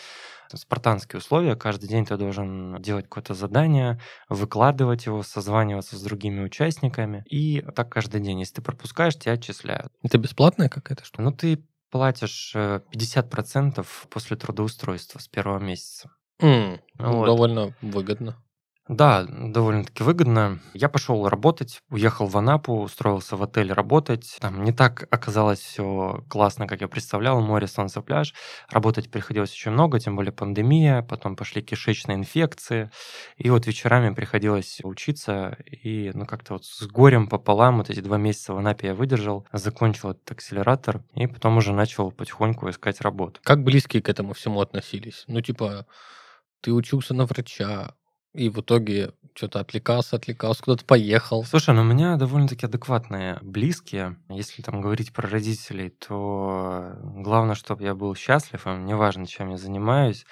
Спартанские 0.54 1.18
условия. 1.18 1.56
Каждый 1.56 1.88
день 1.88 2.06
ты 2.06 2.16
должен 2.16 2.80
делать 2.80 3.06
какое-то 3.06 3.34
задание, 3.34 4.00
выкладывать 4.28 5.06
его, 5.06 5.24
созваниваться 5.24 5.96
с 5.96 6.02
другими 6.02 6.44
участниками. 6.44 7.24
И 7.28 7.62
так 7.74 7.90
каждый 7.90 8.20
день. 8.20 8.38
Если 8.38 8.56
ты 8.56 8.62
пропускаешь, 8.62 9.16
тебя 9.16 9.32
отчисляют. 9.32 9.92
Это 10.04 10.18
бесплатная 10.18 10.68
какая-то 10.68 11.04
штука? 11.04 11.22
Ну, 11.22 11.32
ты 11.32 11.64
платишь 11.94 12.50
э, 12.56 12.80
50% 12.92 13.86
после 14.10 14.36
трудоустройства 14.36 15.20
с 15.20 15.28
первого 15.28 15.60
месяца. 15.60 16.10
Ну, 16.40 16.80
Вот. 16.98 17.26
Довольно 17.26 17.72
выгодно. 17.82 18.42
Да, 18.88 19.24
довольно-таки 19.26 20.02
выгодно. 20.02 20.58
Я 20.74 20.90
пошел 20.90 21.26
работать, 21.26 21.80
уехал 21.88 22.26
в 22.26 22.36
Анапу, 22.36 22.82
устроился 22.82 23.34
в 23.34 23.42
отель 23.42 23.72
работать. 23.72 24.36
Там 24.40 24.62
не 24.62 24.72
так 24.72 25.08
оказалось 25.10 25.60
все 25.60 26.22
классно, 26.28 26.66
как 26.66 26.82
я 26.82 26.88
представлял. 26.88 27.40
Море, 27.40 27.66
солнце, 27.66 28.02
пляж. 28.02 28.34
Работать 28.68 29.10
приходилось 29.10 29.52
очень 29.52 29.70
много, 29.70 29.98
тем 30.00 30.16
более 30.16 30.32
пандемия, 30.32 31.00
потом 31.00 31.34
пошли 31.34 31.62
кишечные 31.62 32.18
инфекции. 32.18 32.90
И 33.38 33.48
вот 33.48 33.66
вечерами 33.66 34.12
приходилось 34.12 34.80
учиться. 34.84 35.56
И 35.66 36.10
ну 36.12 36.26
как-то 36.26 36.52
вот 36.54 36.66
с 36.66 36.86
горем 36.86 37.26
пополам 37.26 37.78
вот 37.78 37.88
эти 37.88 38.00
два 38.00 38.18
месяца 38.18 38.52
в 38.52 38.58
Анапе 38.58 38.88
я 38.88 38.94
выдержал, 38.94 39.46
закончил 39.50 40.10
этот 40.10 40.30
акселератор. 40.30 41.02
И 41.14 41.26
потом 41.26 41.56
уже 41.56 41.72
начал 41.72 42.12
потихоньку 42.12 42.68
искать 42.68 43.00
работу. 43.00 43.40
Как 43.44 43.64
близкие 43.64 44.02
к 44.02 44.10
этому 44.10 44.34
всему 44.34 44.60
относились? 44.60 45.24
Ну, 45.26 45.40
типа, 45.40 45.86
ты 46.60 46.72
учился 46.72 47.14
на 47.14 47.24
врача, 47.24 47.94
и 48.34 48.48
в 48.48 48.60
итоге 48.60 49.12
что-то 49.34 49.60
отвлекался, 49.60 50.16
отвлекался, 50.16 50.62
куда-то 50.62 50.84
поехал. 50.84 51.44
Слушай, 51.44 51.74
ну 51.74 51.82
у 51.82 51.84
меня 51.84 52.16
довольно-таки 52.16 52.66
адекватные 52.66 53.38
близкие. 53.42 54.16
Если 54.28 54.62
там 54.62 54.80
говорить 54.80 55.12
про 55.12 55.28
родителей, 55.28 55.90
то 55.90 56.92
главное, 57.02 57.54
чтобы 57.54 57.82
я 57.82 57.94
был 57.94 58.14
счастлив, 58.14 58.66
неважно, 58.66 59.26
чем 59.26 59.50
я 59.50 59.56
занимаюсь. 59.56 60.24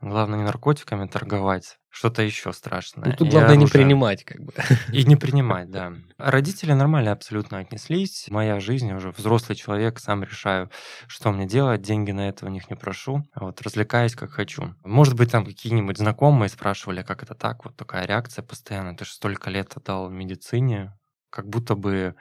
Главное 0.00 0.38
не 0.38 0.44
наркотиками 0.44 1.08
торговать, 1.08 1.78
что-то 1.96 2.20
еще 2.20 2.52
страшное. 2.52 3.06
Ну, 3.06 3.16
тут 3.16 3.30
главное 3.30 3.56
не 3.56 3.64
оружием. 3.64 3.86
принимать, 3.86 4.22
как 4.22 4.42
бы. 4.42 4.52
И 4.92 5.02
не 5.04 5.16
принимать, 5.16 5.70
да. 5.70 5.94
Родители 6.18 6.72
нормально 6.72 7.12
абсолютно 7.12 7.56
отнеслись. 7.56 8.26
Моя 8.28 8.60
жизнь, 8.60 8.88
я 8.88 8.96
уже 8.96 9.12
взрослый 9.12 9.56
человек, 9.56 9.98
сам 9.98 10.22
решаю, 10.22 10.70
что 11.06 11.32
мне 11.32 11.46
делать. 11.46 11.80
Деньги 11.80 12.10
на 12.10 12.28
это 12.28 12.44
у 12.44 12.50
них 12.50 12.68
не 12.68 12.76
прошу. 12.76 13.24
Вот 13.34 13.62
развлекаюсь 13.62 14.14
как 14.14 14.30
хочу. 14.30 14.74
Может 14.84 15.14
быть, 15.14 15.30
там 15.30 15.46
какие-нибудь 15.46 15.96
знакомые 15.96 16.50
спрашивали, 16.50 17.02
как 17.02 17.22
это 17.22 17.34
так, 17.34 17.64
вот 17.64 17.76
такая 17.76 18.06
реакция 18.06 18.42
постоянно. 18.42 18.94
Ты 18.94 19.06
же 19.06 19.12
столько 19.12 19.48
лет 19.48 19.72
отдал 19.74 20.10
медицине, 20.10 20.92
как 21.30 21.48
будто 21.48 21.76
бы 21.76 22.14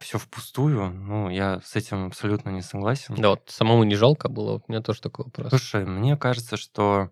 все 0.00 0.18
впустую. 0.18 0.90
Ну, 0.90 1.30
я 1.30 1.60
с 1.64 1.76
этим 1.76 2.06
абсолютно 2.06 2.50
не 2.50 2.62
согласен. 2.62 3.14
Да 3.14 3.30
вот 3.30 3.42
самому 3.46 3.84
не 3.84 3.94
жалко 3.94 4.28
было, 4.28 4.56
у 4.56 4.62
меня 4.66 4.82
тоже 4.82 5.02
такой 5.02 5.26
вопрос. 5.26 5.50
Слушай, 5.50 5.86
мне 5.86 6.16
кажется, 6.16 6.56
что 6.56 7.10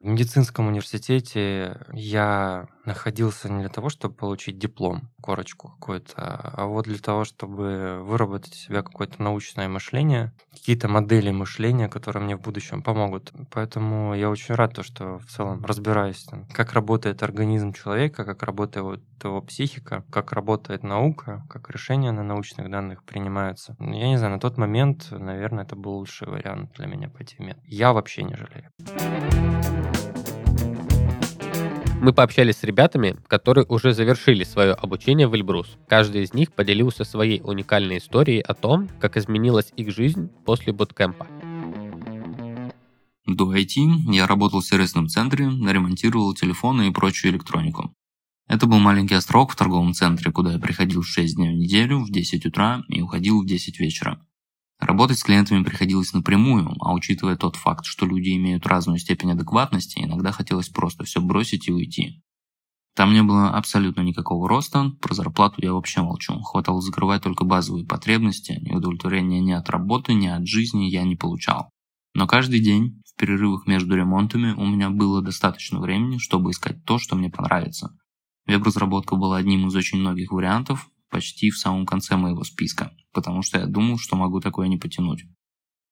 В 0.00 0.06
медицинском 0.06 0.68
университете 0.68 1.84
я 1.92 2.68
находился 2.84 3.48
не 3.50 3.62
для 3.62 3.68
того, 3.68 3.88
чтобы 3.88 4.14
получить 4.14 4.56
диплом, 4.56 5.10
корочку 5.20 5.70
какую-то, 5.70 6.14
а 6.16 6.66
вот 6.66 6.84
для 6.84 6.98
того, 6.98 7.24
чтобы 7.24 8.00
выработать 8.04 8.52
у 8.52 8.56
себя 8.56 8.82
какое-то 8.82 9.20
научное 9.20 9.68
мышление, 9.68 10.32
какие-то 10.52 10.86
модели 10.86 11.32
мышления, 11.32 11.88
которые 11.88 12.22
мне 12.22 12.36
в 12.36 12.40
будущем 12.40 12.84
помогут. 12.84 13.32
Поэтому 13.50 14.14
я 14.14 14.30
очень 14.30 14.54
рад, 14.54 14.74
то, 14.74 14.84
что 14.84 15.18
в 15.18 15.26
целом 15.26 15.64
разбираюсь, 15.64 16.24
как 16.54 16.74
работает 16.74 17.24
организм 17.24 17.72
человека, 17.72 18.24
как 18.24 18.44
работает 18.44 19.02
его 19.24 19.42
психика, 19.42 20.04
как 20.12 20.30
работает 20.30 20.84
наука, 20.84 21.44
как 21.50 21.70
решения 21.70 22.12
на 22.12 22.22
научных 22.22 22.70
данных 22.70 23.02
принимаются. 23.02 23.74
Я 23.80 24.06
не 24.06 24.16
знаю, 24.16 24.34
на 24.34 24.40
тот 24.40 24.58
момент, 24.58 25.08
наверное, 25.10 25.64
это 25.64 25.74
был 25.74 25.94
лучший 25.94 26.28
вариант 26.28 26.72
для 26.76 26.86
меня 26.86 27.08
пойти 27.08 27.34
в 27.34 27.40
мед. 27.40 27.58
Я 27.64 27.92
вообще 27.92 28.22
не 28.22 28.36
жалею. 28.36 28.67
Мы 32.00 32.12
пообщались 32.12 32.58
с 32.58 32.62
ребятами, 32.62 33.16
которые 33.26 33.66
уже 33.66 33.92
завершили 33.92 34.44
свое 34.44 34.72
обучение 34.72 35.26
в 35.26 35.34
Эльбрус. 35.34 35.76
Каждый 35.88 36.22
из 36.22 36.32
них 36.32 36.52
поделился 36.52 37.02
своей 37.02 37.40
уникальной 37.42 37.98
историей 37.98 38.40
о 38.40 38.54
том, 38.54 38.88
как 39.00 39.16
изменилась 39.16 39.72
их 39.76 39.90
жизнь 39.90 40.30
после 40.44 40.72
буткемпа. 40.72 41.26
До 43.26 43.52
IT 43.52 44.12
я 44.12 44.26
работал 44.26 44.60
в 44.60 44.66
сервисном 44.66 45.08
центре, 45.08 45.46
ремонтировал 45.46 46.34
телефоны 46.34 46.88
и 46.88 46.92
прочую 46.92 47.32
электронику. 47.32 47.92
Это 48.46 48.66
был 48.66 48.78
маленький 48.78 49.16
остров 49.16 49.52
в 49.52 49.56
торговом 49.56 49.92
центре, 49.92 50.30
куда 50.30 50.52
я 50.52 50.58
приходил 50.58 51.02
6 51.02 51.34
дней 51.34 51.50
в 51.50 51.58
неделю 51.58 51.98
в 51.98 52.10
10 52.10 52.46
утра 52.46 52.82
и 52.88 53.02
уходил 53.02 53.42
в 53.42 53.46
10 53.46 53.80
вечера. 53.80 54.24
Работать 54.78 55.18
с 55.18 55.24
клиентами 55.24 55.64
приходилось 55.64 56.12
напрямую, 56.12 56.74
а 56.80 56.94
учитывая 56.94 57.36
тот 57.36 57.56
факт, 57.56 57.84
что 57.84 58.06
люди 58.06 58.36
имеют 58.36 58.66
разную 58.66 58.98
степень 58.98 59.32
адекватности, 59.32 59.98
иногда 59.98 60.30
хотелось 60.30 60.68
просто 60.68 61.04
все 61.04 61.20
бросить 61.20 61.68
и 61.68 61.72
уйти. 61.72 62.22
Там 62.94 63.12
не 63.12 63.22
было 63.22 63.50
абсолютно 63.50 64.00
никакого 64.00 64.48
роста, 64.48 64.90
про 65.00 65.14
зарплату 65.14 65.56
я 65.58 65.72
вообще 65.72 66.02
молчу. 66.02 66.40
Хватало 66.42 66.80
закрывать 66.80 67.22
только 67.22 67.44
базовые 67.44 67.86
потребности, 67.86 68.60
и 68.60 68.74
удовлетворения 68.74 69.40
ни 69.40 69.52
от 69.52 69.68
работы, 69.70 70.14
ни 70.14 70.26
от 70.26 70.46
жизни 70.46 70.86
я 70.86 71.04
не 71.04 71.14
получал. 71.14 71.70
Но 72.14 72.26
каждый 72.26 72.58
день, 72.58 73.00
в 73.06 73.16
перерывах 73.16 73.66
между 73.66 73.94
ремонтами, 73.94 74.52
у 74.52 74.66
меня 74.66 74.90
было 74.90 75.22
достаточно 75.22 75.78
времени, 75.78 76.18
чтобы 76.18 76.50
искать 76.50 76.84
то, 76.84 76.98
что 76.98 77.14
мне 77.14 77.30
понравится. 77.30 77.96
Веб-разработка 78.46 79.14
была 79.14 79.36
одним 79.36 79.68
из 79.68 79.76
очень 79.76 80.00
многих 80.00 80.32
вариантов, 80.32 80.88
почти 81.10 81.50
в 81.50 81.58
самом 81.58 81.86
конце 81.86 82.16
моего 82.16 82.44
списка, 82.44 82.92
потому 83.12 83.42
что 83.42 83.58
я 83.58 83.66
думал, 83.66 83.98
что 83.98 84.16
могу 84.16 84.40
такое 84.40 84.68
не 84.68 84.76
потянуть. 84.76 85.24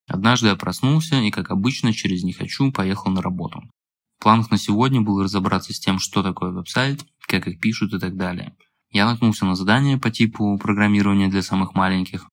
Однажды 0.07 0.49
я 0.49 0.57
проснулся 0.57 1.21
и, 1.21 1.31
как 1.31 1.51
обычно, 1.51 1.93
через 1.93 2.23
«не 2.23 2.33
хочу» 2.33 2.71
поехал 2.71 3.11
на 3.11 3.23
работу. 3.23 3.63
В 4.19 4.23
планах 4.23 4.51
на 4.51 4.59
сегодня 4.59 5.01
было 5.01 5.25
разобраться 5.25 5.73
с 5.73 5.81
тем, 5.81 5.99
что 5.99 6.23
такое 6.23 6.51
веб-сайт, 6.53 7.05
как 7.27 7.49
их 7.49 7.61
пишут 7.61 7.93
и 7.93 7.99
так 7.99 8.17
далее. 8.17 8.57
Я 8.91 9.05
наткнулся 9.07 9.45
на 9.45 9.57
задание 9.57 9.99
по 9.99 10.11
типу 10.11 10.59
программирования 10.59 11.29
для 11.29 11.43
самых 11.43 11.75
маленьких. 11.75 12.29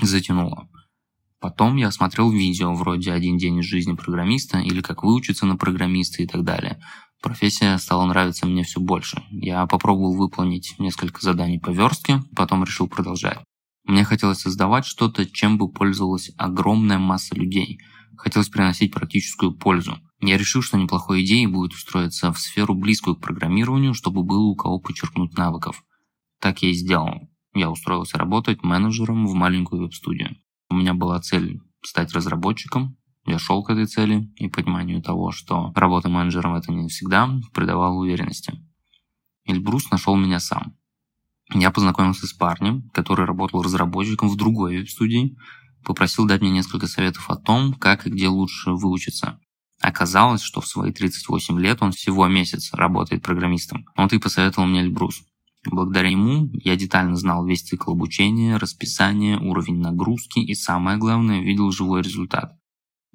Затянуло. 0.00 0.68
Потом 1.40 1.76
я 1.76 1.90
смотрел 1.90 2.30
видео 2.30 2.74
вроде 2.74 3.12
«Один 3.12 3.38
день 3.38 3.58
из 3.58 3.64
жизни 3.64 3.94
программиста» 3.94 4.58
или 4.58 4.80
«Как 4.80 5.02
выучиться 5.02 5.46
на 5.46 5.56
программиста» 5.56 6.22
и 6.22 6.26
так 6.26 6.44
далее. 6.44 6.80
Профессия 7.22 7.76
стала 7.78 8.06
нравиться 8.06 8.46
мне 8.46 8.62
все 8.62 8.80
больше. 8.80 9.22
Я 9.30 9.66
попробовал 9.66 10.16
выполнить 10.16 10.74
несколько 10.78 11.20
заданий 11.20 11.58
по 11.58 11.70
верстке, 11.70 12.22
потом 12.34 12.64
решил 12.64 12.88
продолжать. 12.88 13.38
Мне 13.84 14.04
хотелось 14.04 14.40
создавать 14.40 14.86
что-то, 14.86 15.26
чем 15.26 15.58
бы 15.58 15.70
пользовалась 15.70 16.30
огромная 16.36 16.98
масса 16.98 17.34
людей. 17.34 17.78
Хотелось 18.16 18.48
приносить 18.48 18.92
практическую 18.92 19.52
пользу. 19.52 19.98
Я 20.20 20.36
решил, 20.36 20.62
что 20.62 20.78
неплохой 20.78 21.24
идеей 21.24 21.46
будет 21.46 21.72
устроиться 21.72 22.32
в 22.32 22.38
сферу, 22.38 22.74
близкую 22.74 23.16
к 23.16 23.20
программированию, 23.20 23.94
чтобы 23.94 24.22
было 24.22 24.42
у 24.42 24.54
кого 24.54 24.78
подчеркнуть 24.78 25.36
навыков. 25.36 25.82
Так 26.40 26.62
я 26.62 26.70
и 26.70 26.74
сделал. 26.74 27.28
Я 27.54 27.70
устроился 27.70 28.18
работать 28.18 28.62
менеджером 28.62 29.26
в 29.26 29.34
маленькую 29.34 29.82
веб-студию. 29.82 30.36
У 30.68 30.74
меня 30.74 30.94
была 30.94 31.20
цель 31.20 31.60
стать 31.82 32.12
разработчиком, 32.12 32.96
я 33.26 33.38
шел 33.38 33.62
к 33.62 33.70
этой 33.70 33.86
цели 33.86 34.30
и 34.36 34.48
пониманию 34.48 35.02
того, 35.02 35.30
что 35.30 35.72
работа 35.74 36.08
менеджером 36.08 36.54
это 36.54 36.72
не 36.72 36.88
всегда, 36.88 37.30
придавала 37.52 37.94
уверенности. 37.94 38.54
Эльбрус 39.44 39.90
нашел 39.90 40.16
меня 40.16 40.40
сам. 40.40 40.76
Я 41.52 41.70
познакомился 41.70 42.26
с 42.26 42.32
парнем, 42.32 42.88
который 42.90 43.26
работал 43.26 43.62
разработчиком 43.62 44.28
в 44.28 44.36
другой 44.36 44.78
веб-студии, 44.78 45.36
попросил 45.84 46.26
дать 46.26 46.40
мне 46.40 46.50
несколько 46.50 46.86
советов 46.86 47.28
о 47.30 47.36
том, 47.36 47.74
как 47.74 48.06
и 48.06 48.10
где 48.10 48.28
лучше 48.28 48.70
выучиться. 48.70 49.40
Оказалось, 49.80 50.42
что 50.42 50.60
в 50.60 50.66
свои 50.66 50.92
38 50.92 51.58
лет 51.58 51.78
он 51.80 51.92
всего 51.92 52.28
месяц 52.28 52.72
работает 52.72 53.22
программистом. 53.22 53.86
Он 53.96 54.08
и 54.08 54.18
посоветовал 54.18 54.68
мне 54.68 54.82
Эльбрус. 54.82 55.22
Благодаря 55.64 56.08
ему 56.08 56.50
я 56.52 56.76
детально 56.76 57.16
знал 57.16 57.44
весь 57.46 57.62
цикл 57.62 57.92
обучения, 57.92 58.56
расписание, 58.56 59.38
уровень 59.38 59.80
нагрузки 59.80 60.38
и, 60.38 60.54
самое 60.54 60.98
главное, 60.98 61.40
видел 61.40 61.70
живой 61.70 62.02
результат. 62.02 62.59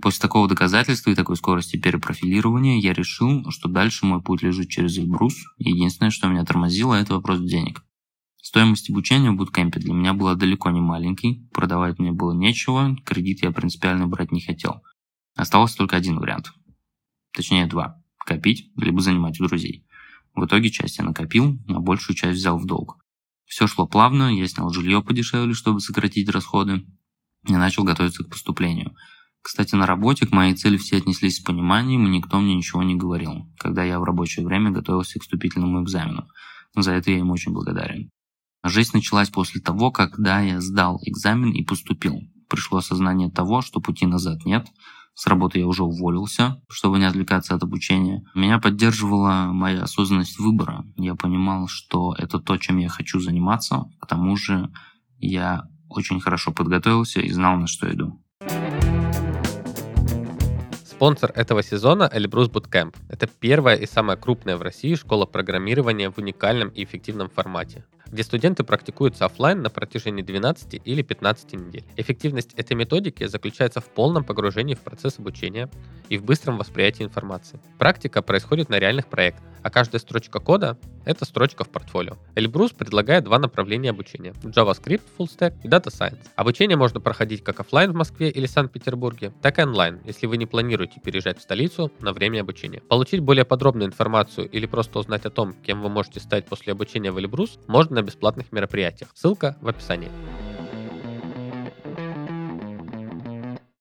После 0.02 0.22
такого 0.22 0.48
доказательства 0.50 1.10
и 1.10 1.16
такой 1.16 1.38
скорости 1.38 1.78
перепрофилирования 1.78 2.80
я 2.80 2.94
решил, 2.94 3.50
что 3.50 3.70
дальше 3.70 4.06
мой 4.06 4.22
путь 4.22 4.42
лежит 4.42 4.70
через 4.70 4.98
Эльбрус. 4.98 5.36
Единственное, 5.58 6.10
что 6.10 6.28
меня 6.28 6.44
тормозило, 6.44 6.96
это 6.96 7.14
вопрос 7.14 7.40
денег. 7.40 7.84
Стоимость 8.42 8.90
обучения 8.90 9.32
в 9.32 9.38
буткемпе 9.38 9.80
для 9.80 9.94
меня 9.94 10.14
была 10.14 10.36
далеко 10.36 10.70
не 10.70 10.82
маленькой, 10.82 11.48
продавать 11.52 11.98
мне 11.98 12.12
было 12.12 12.34
нечего, 12.34 12.96
кредит 13.06 13.42
я 13.42 13.52
принципиально 13.52 14.08
брать 14.08 14.32
не 14.32 14.42
хотел. 14.42 14.84
Остался 15.36 15.78
только 15.78 15.96
один 15.96 16.20
вариант. 16.20 16.52
Точнее, 17.34 17.66
два. 17.66 18.02
Копить, 18.18 18.72
либо 18.76 19.02
занимать 19.02 19.40
у 19.40 19.48
друзей. 19.48 19.86
В 20.36 20.46
итоге 20.46 20.70
часть 20.70 20.98
я 20.98 21.06
накопил, 21.06 21.58
а 21.70 21.80
большую 21.80 22.16
часть 22.16 22.38
взял 22.38 22.60
в 22.60 22.66
долг. 22.66 22.98
Все 23.46 23.66
шло 23.68 23.88
плавно, 23.88 24.36
я 24.36 24.48
снял 24.48 24.70
жилье 24.72 25.02
подешевле, 25.02 25.54
чтобы 25.54 25.80
сократить 25.80 26.30
расходы, 26.30 26.86
и 27.48 27.54
начал 27.54 27.84
готовиться 27.84 28.24
к 28.24 28.30
поступлению– 28.30 28.94
кстати, 29.46 29.76
на 29.76 29.86
работе 29.86 30.26
к 30.26 30.32
моей 30.32 30.56
цели 30.56 30.76
все 30.76 30.98
отнеслись 30.98 31.38
с 31.38 31.40
пониманием, 31.40 32.04
и 32.08 32.10
никто 32.10 32.40
мне 32.40 32.56
ничего 32.56 32.82
не 32.82 32.96
говорил, 32.96 33.48
когда 33.60 33.84
я 33.84 34.00
в 34.00 34.04
рабочее 34.04 34.44
время 34.44 34.72
готовился 34.72 35.20
к 35.20 35.22
вступительному 35.22 35.84
экзамену. 35.84 36.28
За 36.76 36.94
это 36.94 37.12
я 37.12 37.20
им 37.20 37.30
очень 37.30 37.54
благодарен. 37.54 38.10
Жизнь 38.64 38.90
началась 38.96 39.30
после 39.30 39.62
того, 39.62 39.92
когда 39.92 40.40
я 40.40 40.62
сдал 40.62 41.00
экзамен 41.04 41.52
и 41.52 41.64
поступил. 41.64 42.22
Пришло 42.50 42.80
осознание 42.80 43.30
того, 43.30 43.62
что 43.62 43.82
пути 43.82 44.08
назад 44.08 44.46
нет. 44.46 44.66
С 45.14 45.28
работы 45.28 45.60
я 45.60 45.68
уже 45.68 45.84
уволился, 45.84 46.60
чтобы 46.68 46.98
не 46.98 47.06
отвлекаться 47.06 47.54
от 47.54 47.62
обучения. 47.62 48.24
Меня 48.34 48.58
поддерживала 48.58 49.52
моя 49.54 49.84
осознанность 49.84 50.40
выбора. 50.40 50.86
Я 50.98 51.14
понимал, 51.14 51.68
что 51.68 52.16
это 52.18 52.40
то, 52.40 52.58
чем 52.58 52.78
я 52.78 52.90
хочу 52.90 53.20
заниматься. 53.20 53.84
К 54.02 54.08
тому 54.08 54.38
же 54.38 54.72
я 55.20 55.68
очень 55.88 56.20
хорошо 56.20 56.52
подготовился 56.52 57.22
и 57.22 57.30
знал, 57.30 57.58
на 57.58 57.68
что 57.68 57.88
иду. 57.94 58.25
Спонсор 61.06 61.32
этого 61.36 61.62
сезона 61.62 62.10
Эльбрус 62.12 62.50
Bootcamp. 62.50 62.96
Это 63.10 63.28
первая 63.28 63.76
и 63.76 63.86
самая 63.86 64.18
крупная 64.18 64.58
в 64.58 64.64
России 64.64 64.96
школа 64.96 65.28
программирования 65.28 66.10
в 66.10 66.18
уникальном 66.18 66.70
и 66.70 66.84
эффективном 66.84 67.30
формате 67.30 67.86
где 68.16 68.24
студенты 68.24 68.64
практикуются 68.64 69.26
офлайн 69.26 69.62
на 69.62 69.70
протяжении 69.70 70.22
12 70.22 70.82
или 70.86 71.02
15 71.02 71.54
недель. 71.54 71.84
Эффективность 71.98 72.54
этой 72.54 72.74
методики 72.74 73.28
заключается 73.28 73.82
в 73.82 73.86
полном 73.90 74.24
погружении 74.24 74.74
в 74.74 74.80
процесс 74.80 75.20
обучения 75.20 75.70
и 76.08 76.18
в 76.18 76.24
быстром 76.24 76.58
восприятии 76.58 77.04
информации. 77.04 77.60
Практика 77.78 78.22
происходит 78.22 78.70
на 78.70 78.80
реальных 78.80 79.08
проектах, 79.08 79.44
а 79.64 79.70
каждая 79.70 80.00
строчка 80.00 80.40
кода— 80.40 80.78
это 81.06 81.26
строчка 81.26 81.66
в 81.66 81.70
портфолио. 81.70 82.16
Эльбрус 82.36 82.72
предлагает 82.72 83.26
два 83.26 83.38
направления 83.38 83.90
обучения— 83.90 84.34
JavaScript 84.44 85.02
Full 85.18 85.28
Stack 85.28 85.56
и 85.64 85.68
Data 85.68 85.88
Science. 85.88 86.26
Обучение 86.38 86.78
можно 86.78 87.02
проходить 87.02 87.44
как 87.44 87.60
офлайн 87.60 87.92
в 87.92 87.96
Москве 87.96 88.30
или 88.30 88.46
Санкт-Петербурге, 88.46 89.34
так 89.42 89.60
и 89.60 89.64
онлайн, 89.64 90.00
если 90.06 90.26
вы 90.26 90.38
не 90.38 90.46
планируете 90.46 91.02
переезжать 91.04 91.40
в 91.40 91.42
столицу 91.42 91.92
на 92.00 92.14
время 92.14 92.42
обучения. 92.42 92.80
Получить 92.80 93.20
более 93.20 93.44
подробную 93.44 93.88
информацию 93.90 94.48
или 94.48 94.68
просто 94.68 95.00
узнать 95.00 95.26
о 95.26 95.30
том, 95.30 95.54
кем 95.54 95.82
вы 95.82 95.90
можете 95.90 96.22
стать 96.22 96.46
после 96.46 96.72
обучения 96.72 97.12
в 97.12 97.20
Эльбрус, 97.20 97.60
можно 97.68 98.05
на 98.05 98.05
бесплатных 98.06 98.52
мероприятиях. 98.52 99.12
Ссылка 99.14 99.58
в 99.62 99.68
описании. 99.68 100.12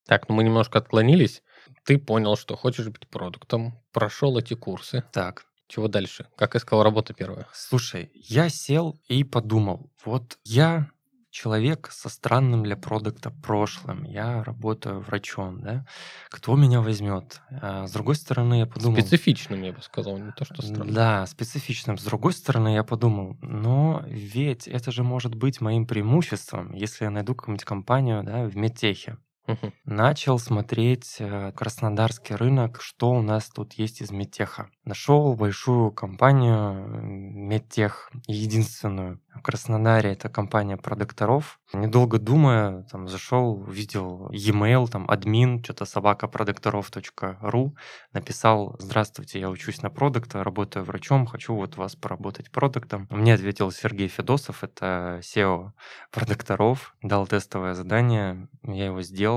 Так, 0.07 0.29
ну 0.29 0.35
мы 0.35 0.45
немножко 0.45 0.79
отклонились. 0.79 1.43
Ты 1.85 1.99
понял, 1.99 2.37
что 2.37 2.57
хочешь 2.57 2.89
быть 2.89 3.09
продуктом, 3.09 3.81
прошел 3.93 4.39
эти 4.39 4.55
курсы. 4.55 5.05
Так. 5.13 5.47
Чего 5.67 5.89
дальше? 5.89 6.27
Как 6.37 6.57
искал 6.57 6.83
работу 6.83 7.15
первую? 7.15 7.47
Слушай, 7.53 8.11
я 8.15 8.51
сел 8.51 9.01
и 9.09 9.25
подумал, 9.25 9.91
вот 10.05 10.39
я 10.45 10.91
человек 11.35 11.89
со 11.91 12.09
странным 12.09 12.63
для 12.63 12.77
продукта 12.77 13.31
прошлым. 13.31 14.05
Я 14.05 14.45
работаю 14.45 15.01
врачом, 15.01 15.61
да? 15.61 15.85
Кто 16.31 16.55
меня 16.55 16.81
возьмет? 16.81 17.41
А, 17.51 17.89
с 17.89 17.93
другой 17.93 18.15
стороны, 18.15 18.61
я 18.61 18.67
подумал... 18.67 19.01
Специфичным, 19.01 19.63
я 19.63 19.73
бы 19.73 19.83
сказал, 19.83 20.17
не 20.17 20.31
то, 20.31 20.45
что 20.45 20.63
странным. 20.63 20.95
Да, 20.95 21.27
специфичным. 21.27 21.99
С 21.99 22.05
другой 22.05 22.35
стороны, 22.35 22.75
я 22.75 22.85
подумал, 22.85 23.37
но 23.43 24.05
ведь 24.07 24.69
это 24.69 24.93
же 24.93 25.03
может 25.03 25.35
быть 25.35 25.61
моим 25.61 25.89
преимуществом, 25.89 26.73
если 26.73 27.05
я 27.05 27.11
найду 27.11 27.35
какую-нибудь 27.35 27.65
компанию 27.65 28.23
да, 28.23 28.45
в 28.45 28.57
медтехе. 28.57 29.19
Начал 29.85 30.39
смотреть 30.39 31.17
э, 31.19 31.53
краснодарский 31.53 32.35
рынок, 32.35 32.81
что 32.81 33.11
у 33.11 33.21
нас 33.21 33.51
тут 33.51 33.75
есть 33.75 34.01
из 34.01 34.11
медтеха. 34.11 34.71
Нашел 34.85 35.35
большую 35.35 35.93
компанию 35.93 36.73
э, 36.73 37.01
медтех, 37.03 38.11
единственную 38.27 39.21
в 39.35 39.43
Краснодаре. 39.43 40.13
Это 40.13 40.29
компания 40.29 40.77
продукторов. 40.77 41.61
Недолго 41.73 42.19
думая, 42.19 42.85
там 42.85 43.09
зашел, 43.09 43.61
увидел 43.61 44.31
e-mail, 44.31 44.89
там 44.89 45.11
админ, 45.11 45.63
что-то 45.63 45.85
собака 45.85 46.29
продукторов.ру, 46.29 47.77
написал, 48.13 48.77
здравствуйте, 48.79 49.41
я 49.41 49.51
учусь 49.51 49.83
на 49.83 49.91
продукта, 49.91 50.45
работаю 50.45 50.85
врачом, 50.85 51.27
хочу 51.27 51.55
вот 51.55 51.77
вас 51.77 51.97
поработать 51.97 52.51
продуктом. 52.51 53.09
Мне 53.11 53.35
ответил 53.35 53.71
Сергей 53.73 54.09
Федосов, 54.09 54.63
это 54.63 55.21
SEO 55.23 55.73
продукторов, 56.13 56.95
дал 57.03 57.27
тестовое 57.27 57.75
задание, 57.75 58.49
я 58.63 58.87
его 58.87 59.03
сделал. 59.03 59.34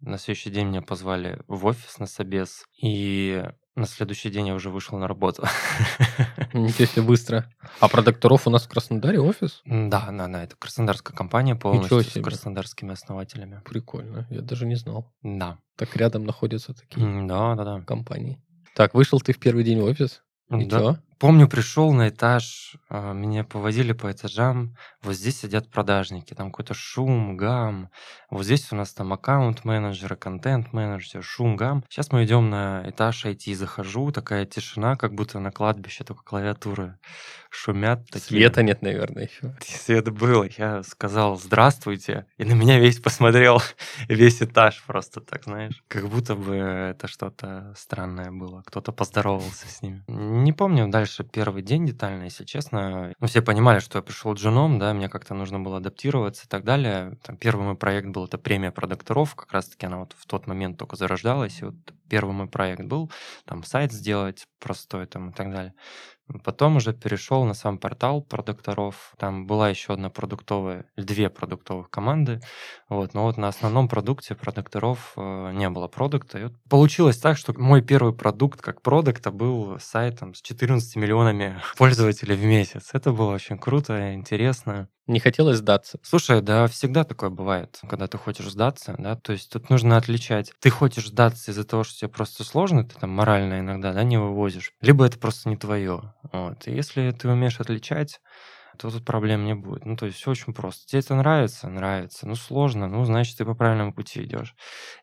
На 0.00 0.18
следующий 0.18 0.50
день 0.50 0.68
меня 0.68 0.82
позвали 0.82 1.40
в 1.48 1.64
офис 1.66 1.98
на 1.98 2.06
собес, 2.06 2.64
и 2.80 3.42
на 3.74 3.86
следующий 3.86 4.30
день 4.30 4.48
я 4.48 4.54
уже 4.54 4.70
вышел 4.70 4.98
на 4.98 5.06
работу. 5.08 5.44
Ничего 6.52 6.86
себе 6.86 7.02
быстро. 7.02 7.50
А 7.80 7.88
продукторов 7.88 8.46
у 8.46 8.50
нас 8.50 8.64
в 8.64 8.68
Краснодаре 8.68 9.20
офис? 9.20 9.62
Да, 9.64 10.08
да, 10.10 10.28
да, 10.28 10.44
это 10.44 10.56
краснодарская 10.56 11.16
компания 11.16 11.54
полностью 11.56 12.00
с 12.02 12.12
краснодарскими 12.22 12.92
основателями. 12.92 13.62
Прикольно, 13.64 14.26
я 14.30 14.42
даже 14.42 14.66
не 14.66 14.76
знал. 14.76 15.12
Да. 15.22 15.58
Так 15.76 15.96
рядом 15.96 16.24
находятся 16.24 16.74
такие 16.74 17.26
Да, 17.26 17.54
да, 17.54 17.64
да. 17.64 17.80
компании. 17.82 18.40
Так, 18.74 18.94
вышел 18.94 19.20
ты 19.20 19.32
в 19.32 19.38
первый 19.38 19.64
день 19.64 19.80
в 19.80 19.84
офис? 19.84 20.22
И 20.50 20.64
Да. 20.66 20.78
чё? 20.78 20.96
Помню, 21.18 21.48
пришел 21.48 21.92
на 21.94 22.10
этаж, 22.10 22.76
а, 22.90 23.14
меня 23.14 23.42
повозили 23.42 23.92
по 23.92 24.12
этажам. 24.12 24.76
Вот 25.02 25.14
здесь 25.14 25.40
сидят 25.40 25.70
продажники, 25.70 26.34
там 26.34 26.50
какой-то 26.50 26.74
шум, 26.74 27.38
гам. 27.38 27.88
Вот 28.28 28.44
здесь 28.44 28.70
у 28.70 28.76
нас 28.76 28.92
там 28.92 29.14
аккаунт-менеджер, 29.14 30.16
контент-менеджер, 30.16 31.22
шум, 31.22 31.56
гам. 31.56 31.84
Сейчас 31.88 32.12
мы 32.12 32.24
идем 32.24 32.50
на 32.50 32.82
этаж 32.86 33.24
IT, 33.24 33.54
захожу, 33.54 34.12
такая 34.12 34.44
тишина, 34.44 34.96
как 34.96 35.14
будто 35.14 35.38
на 35.38 35.50
кладбище, 35.50 36.04
только 36.04 36.22
клавиатуры 36.22 36.98
шумят. 37.48 38.04
Такие. 38.10 38.40
Света 38.40 38.62
нет, 38.62 38.82
наверное, 38.82 39.24
еще. 39.24 39.56
Свет 39.64 40.10
был. 40.10 40.44
Я 40.58 40.82
сказал 40.82 41.38
«Здравствуйте», 41.38 42.26
и 42.36 42.44
на 42.44 42.52
меня 42.52 42.78
весь 42.78 43.00
посмотрел, 43.00 43.62
весь 44.08 44.42
этаж 44.42 44.82
просто 44.86 45.22
так, 45.22 45.44
знаешь. 45.44 45.82
Как 45.88 46.08
будто 46.08 46.34
бы 46.34 46.56
это 46.56 47.08
что-то 47.08 47.72
странное 47.74 48.30
было. 48.30 48.62
Кто-то 48.66 48.92
поздоровался 48.92 49.66
с 49.66 49.80
ними. 49.80 50.04
Не 50.08 50.52
помню 50.52 50.88
дальше 50.88 51.05
первый 51.24 51.62
день 51.62 51.86
детально, 51.86 52.24
если 52.24 52.44
честно. 52.44 53.12
Ну, 53.18 53.26
все 53.26 53.42
понимали, 53.42 53.78
что 53.80 53.98
я 53.98 54.02
пришел 54.02 54.34
джуном, 54.34 54.78
да, 54.78 54.92
мне 54.94 55.08
как-то 55.08 55.34
нужно 55.34 55.60
было 55.60 55.78
адаптироваться 55.78 56.44
и 56.46 56.48
так 56.48 56.64
далее. 56.64 57.18
Там, 57.22 57.36
первый 57.36 57.64
мой 57.64 57.76
проект 57.76 58.08
был, 58.08 58.26
это 58.26 58.38
премия 58.38 58.70
продукторов, 58.72 59.34
как 59.34 59.52
раз-таки 59.52 59.86
она 59.86 59.98
вот 59.98 60.14
в 60.16 60.26
тот 60.26 60.46
момент 60.46 60.78
только 60.78 60.96
зарождалась, 60.96 61.60
и 61.60 61.66
вот 61.66 61.74
первый 62.08 62.32
мой 62.34 62.48
проект 62.48 62.82
был, 62.84 63.10
там, 63.44 63.64
сайт 63.64 63.92
сделать 63.92 64.46
простой 64.60 65.06
там 65.06 65.30
и 65.30 65.32
так 65.32 65.50
далее. 65.50 65.74
Потом 66.44 66.76
уже 66.76 66.92
перешел 66.92 67.44
на 67.44 67.54
сам 67.54 67.78
портал 67.78 68.20
продукторов. 68.20 69.14
Там 69.18 69.46
была 69.46 69.68
еще 69.68 69.92
одна 69.92 70.10
продуктовая, 70.10 70.86
две 70.96 71.30
продуктовых 71.30 71.88
команды. 71.88 72.40
Вот, 72.88 73.14
но 73.14 73.24
вот 73.24 73.36
на 73.36 73.48
основном 73.48 73.88
продукте 73.88 74.34
продукторов 74.34 75.12
э, 75.16 75.52
не 75.52 75.70
было 75.70 75.86
продукта. 75.86 76.38
И 76.38 76.42
вот 76.44 76.54
получилось 76.68 77.18
так, 77.18 77.38
что 77.38 77.52
мой 77.56 77.80
первый 77.80 78.12
продукт 78.12 78.60
как 78.60 78.82
продукта 78.82 79.30
был 79.30 79.78
сайтом 79.78 80.34
с 80.34 80.42
14 80.42 80.96
миллионами 80.96 81.60
пользователей 81.78 82.34
в 82.34 82.44
месяц. 82.44 82.90
Это 82.92 83.12
было 83.12 83.32
очень 83.32 83.58
круто, 83.58 84.14
интересно. 84.14 84.88
Не 85.06 85.20
хотелось 85.20 85.58
сдаться. 85.58 85.98
Слушай, 86.02 86.40
да, 86.40 86.66
всегда 86.66 87.04
такое 87.04 87.30
бывает, 87.30 87.78
когда 87.88 88.08
ты 88.08 88.18
хочешь 88.18 88.50
сдаться, 88.50 88.96
да, 88.98 89.14
то 89.14 89.32
есть 89.32 89.50
тут 89.52 89.70
нужно 89.70 89.96
отличать. 89.96 90.52
Ты 90.60 90.68
хочешь 90.70 91.06
сдаться 91.08 91.52
из-за 91.52 91.62
того, 91.64 91.84
что 91.84 91.96
тебе 92.00 92.08
просто 92.08 92.42
сложно, 92.42 92.82
ты 92.84 92.96
там 92.98 93.10
морально 93.10 93.60
иногда, 93.60 93.92
да, 93.92 94.02
не 94.02 94.18
вывозишь, 94.18 94.72
либо 94.80 95.06
это 95.06 95.16
просто 95.18 95.48
не 95.48 95.56
твое. 95.56 96.12
Вот. 96.32 96.66
И 96.66 96.72
если 96.72 97.12
ты 97.12 97.28
умеешь 97.28 97.60
отличать, 97.60 98.20
то 98.76 98.90
тут 98.90 99.04
проблем 99.04 99.44
не 99.44 99.54
будет. 99.54 99.84
Ну, 99.84 99.96
то 99.96 100.06
есть 100.06 100.18
все 100.18 100.30
очень 100.30 100.52
просто. 100.54 100.86
Тебе 100.86 101.00
это 101.00 101.14
нравится? 101.14 101.68
Нравится. 101.68 102.26
Ну, 102.26 102.34
сложно, 102.34 102.88
ну, 102.88 103.04
значит, 103.04 103.38
ты 103.38 103.44
по 103.44 103.54
правильному 103.54 103.92
пути 103.92 104.22
идешь. 104.24 104.54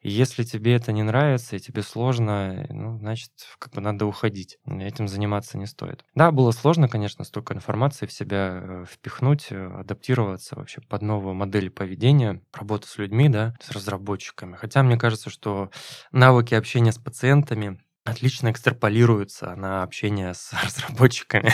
И 0.02 0.10
если 0.10 0.44
тебе 0.44 0.76
это 0.76 0.92
не 0.92 1.04
нравится, 1.04 1.56
и 1.56 1.60
тебе 1.60 1.82
сложно, 1.82 2.66
ну, 2.70 2.98
значит, 3.00 3.32
как 3.60 3.74
бы 3.74 3.82
надо 3.82 4.06
уходить. 4.06 4.58
Этим 4.66 5.08
заниматься 5.08 5.58
не 5.58 5.66
стоит. 5.66 6.06
Да, 6.16 6.32
было 6.32 6.52
сложно, 6.52 6.88
конечно, 6.88 7.24
столько 7.26 7.54
информации 7.54 8.06
в 8.06 8.14
себя 8.14 8.62
э, 8.64 8.86
впихнуть, 8.90 9.48
э, 9.52 9.66
адаптироваться 9.80 10.56
вообще 10.56 10.82
под 10.82 11.02
новую 11.02 11.36
модель 11.36 11.70
поведения, 11.70 12.42
работу 12.54 12.88
с 12.88 12.98
людьми, 12.98 13.30
да, 13.30 13.56
с 13.62 13.72
разработчиками. 13.72 14.56
Хотя 14.56 14.84
мне 14.84 14.98
кажется, 14.98 15.30
что 15.30 15.70
навыки 16.12 16.54
общения 16.54 16.92
с 16.92 16.98
пациентами 16.98 17.83
отлично 18.04 18.52
экстраполируются 18.52 19.56
на 19.56 19.84
общение 19.84 20.34
с 20.34 20.54
разработчиками. 20.64 21.52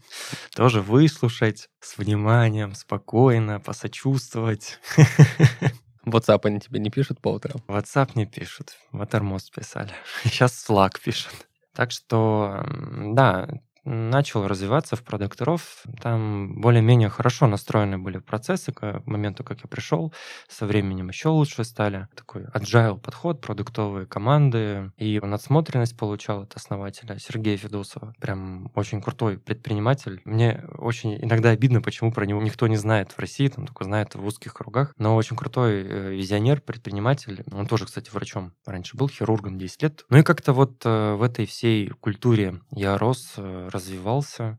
Тоже 0.54 0.80
выслушать 0.80 1.68
с 1.80 1.98
вниманием, 1.98 2.74
спокойно, 2.74 3.60
посочувствовать. 3.60 4.78
WhatsApp 6.06 6.40
они 6.44 6.60
тебе 6.60 6.80
не 6.80 6.90
пишут 6.90 7.20
по 7.20 7.28
утрам? 7.28 7.62
WhatsApp 7.68 8.12
не 8.14 8.26
пишут, 8.26 8.76
Watermost 8.92 9.52
писали. 9.54 9.92
Сейчас 10.24 10.68
Slack 10.68 11.00
пишут. 11.02 11.32
Так 11.74 11.90
что, 11.90 12.66
да, 13.14 13.48
начал 13.84 14.46
развиваться 14.46 14.96
в 14.96 15.02
продукторов. 15.02 15.82
Там 16.00 16.60
более-менее 16.60 17.08
хорошо 17.08 17.46
настроены 17.46 17.98
были 17.98 18.18
процессы 18.18 18.72
к 18.72 19.02
моменту, 19.06 19.44
как 19.44 19.60
я 19.62 19.68
пришел. 19.68 20.12
Со 20.48 20.66
временем 20.66 21.08
еще 21.08 21.28
лучше 21.28 21.64
стали. 21.64 22.08
Такой 22.14 22.44
agile 22.54 22.98
подход, 22.98 23.40
продуктовые 23.40 24.06
команды. 24.06 24.92
И 24.96 25.20
надсмотренность 25.20 25.96
получал 25.96 26.42
от 26.42 26.54
основателя 26.54 27.18
Сергея 27.18 27.56
Федосова. 27.56 28.14
Прям 28.20 28.70
очень 28.74 29.02
крутой 29.02 29.38
предприниматель. 29.38 30.20
Мне 30.24 30.64
очень 30.78 31.16
иногда 31.22 31.50
обидно, 31.50 31.80
почему 31.80 32.12
про 32.12 32.26
него 32.26 32.40
никто 32.42 32.66
не 32.66 32.76
знает 32.76 33.12
в 33.12 33.18
России, 33.18 33.48
там 33.48 33.66
только 33.66 33.84
знает 33.84 34.14
в 34.14 34.24
узких 34.24 34.54
кругах. 34.54 34.94
Но 34.98 35.16
очень 35.16 35.36
крутой 35.36 35.82
э, 35.82 36.14
визионер, 36.14 36.60
предприниматель. 36.60 37.42
Он 37.52 37.66
тоже, 37.66 37.86
кстати, 37.86 38.10
врачом 38.10 38.52
раньше 38.66 38.96
был, 38.96 39.08
хирургом 39.08 39.58
10 39.58 39.82
лет. 39.82 40.04
Ну 40.08 40.18
и 40.18 40.22
как-то 40.22 40.52
вот 40.52 40.82
э, 40.84 41.14
в 41.14 41.22
этой 41.22 41.46
всей 41.46 41.88
культуре 41.88 42.60
я 42.70 42.98
рос, 42.98 43.34
э, 43.36 43.68
развивался, 43.72 44.58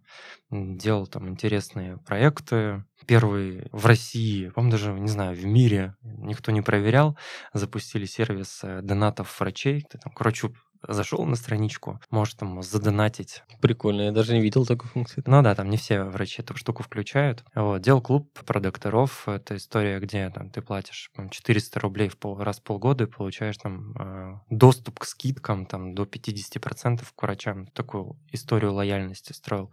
делал 0.49 1.07
там 1.07 1.29
интересные 1.29 1.97
проекты. 1.97 2.83
Первый 3.05 3.67
в 3.71 3.85
России, 3.85 4.49
по-моему, 4.49 4.71
даже, 4.71 4.93
не 4.93 5.07
знаю, 5.07 5.35
в 5.35 5.45
мире 5.45 5.95
никто 6.01 6.51
не 6.51 6.61
проверял, 6.61 7.17
запустили 7.53 8.05
сервис 8.05 8.61
э, 8.63 8.81
донатов 8.81 9.39
врачей. 9.39 9.85
Там 10.01 10.13
к 10.13 10.19
врачу 10.19 10.53
зашел 10.87 11.25
на 11.25 11.35
страничку, 11.35 11.99
можешь 12.09 12.35
там 12.35 12.61
задонатить. 12.61 13.43
Прикольно, 13.61 14.03
я 14.03 14.11
даже 14.11 14.33
не 14.33 14.41
видел 14.41 14.65
такой 14.65 14.89
функции. 14.89 15.23
Ну 15.25 15.41
да, 15.41 15.55
там 15.55 15.69
не 15.69 15.77
все 15.77 16.03
врачи 16.03 16.41
эту 16.41 16.55
штуку 16.57 16.83
включают. 16.83 17.43
Вот, 17.55 17.81
делал 17.81 18.01
клуб 18.01 18.31
продукторов. 18.45 19.27
Это 19.27 19.55
история, 19.55 19.99
где 19.99 20.29
там 20.29 20.49
ты 20.49 20.61
платишь 20.61 21.11
по-моему, 21.13 21.31
400 21.31 21.79
рублей 21.79 22.09
в 22.09 22.17
пол, 22.17 22.37
раз 22.37 22.59
в 22.59 22.63
полгода 22.63 23.05
и 23.05 23.07
получаешь 23.07 23.57
там 23.57 23.93
э, 23.97 24.39
доступ 24.49 24.99
к 24.99 25.05
скидкам 25.05 25.65
там 25.65 25.95
до 25.95 26.03
50% 26.03 27.03
к 27.15 27.21
врачам. 27.21 27.67
Такую 27.67 28.17
историю 28.31 28.73
лояльности 28.73 29.33
строил. 29.33 29.71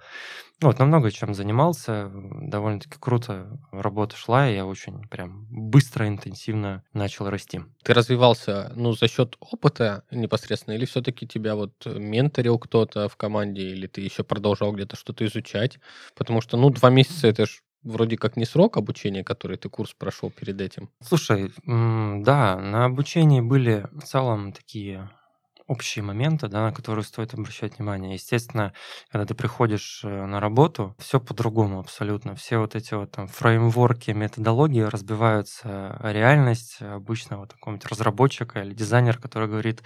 Ну 0.61 0.68
Вот, 0.68 0.79
намного 0.79 1.11
чем 1.11 1.35
занимался. 1.35 2.11
Довольно-таки 2.12 2.99
круто 2.99 3.59
работа 3.73 4.16
шла, 4.16 4.49
и 4.49 4.55
я 4.55 4.66
очень 4.66 5.03
прям 5.09 5.46
быстро, 5.51 6.07
интенсивно 6.07 6.85
начал 6.92 7.31
расти. 7.31 7.62
Ты 7.83 7.94
развивался, 7.94 8.73
ну, 8.77 8.92
за 8.92 9.09
счет 9.09 9.37
опыта 9.40 10.05
непосредственно, 10.11 10.75
или 10.75 10.85
все-таки 11.00 11.26
тебя 11.26 11.54
вот 11.54 11.72
э, 11.86 11.98
менторил 11.98 12.58
кто-то 12.58 13.08
в 13.08 13.16
команде, 13.16 13.62
или 13.62 13.86
ты 13.86 14.02
еще 14.02 14.22
продолжал 14.22 14.72
где-то 14.72 14.96
что-то 14.96 15.24
изучать? 15.24 15.78
Потому 16.14 16.42
что, 16.42 16.56
ну, 16.56 16.68
два 16.70 16.90
месяца 16.90 17.26
это 17.26 17.46
ж 17.46 17.62
вроде 17.82 18.18
как 18.18 18.36
не 18.36 18.44
срок 18.44 18.76
обучения, 18.76 19.24
который 19.24 19.56
ты 19.56 19.70
курс 19.70 19.94
прошел 19.94 20.30
перед 20.30 20.60
этим. 20.60 20.90
Слушай, 21.02 21.52
да, 21.66 22.56
на 22.56 22.84
обучении 22.84 23.40
были 23.40 23.86
в 23.92 24.02
целом 24.02 24.52
такие 24.52 25.08
общие 25.66 26.02
моменты, 26.02 26.48
да, 26.48 26.64
на 26.64 26.72
которые 26.72 27.04
стоит 27.04 27.32
обращать 27.32 27.78
внимание. 27.78 28.14
Естественно, 28.14 28.74
когда 29.10 29.24
ты 29.24 29.34
приходишь 29.34 30.00
э, 30.04 30.26
на 30.26 30.40
работу, 30.40 30.96
все 30.98 31.20
по-другому 31.20 31.78
абсолютно. 31.78 32.34
Все 32.34 32.58
вот 32.58 32.74
эти 32.74 32.92
вот 32.94 33.12
там 33.12 33.28
фреймворки, 33.28 34.10
методологии 34.10 34.82
разбиваются 34.82 35.96
реальность 36.02 36.82
обычного 36.82 37.46
такого-нибудь 37.46 37.86
разработчика 37.86 38.62
или 38.62 38.74
дизайнера, 38.74 39.16
который 39.18 39.48
говорит, 39.48 39.82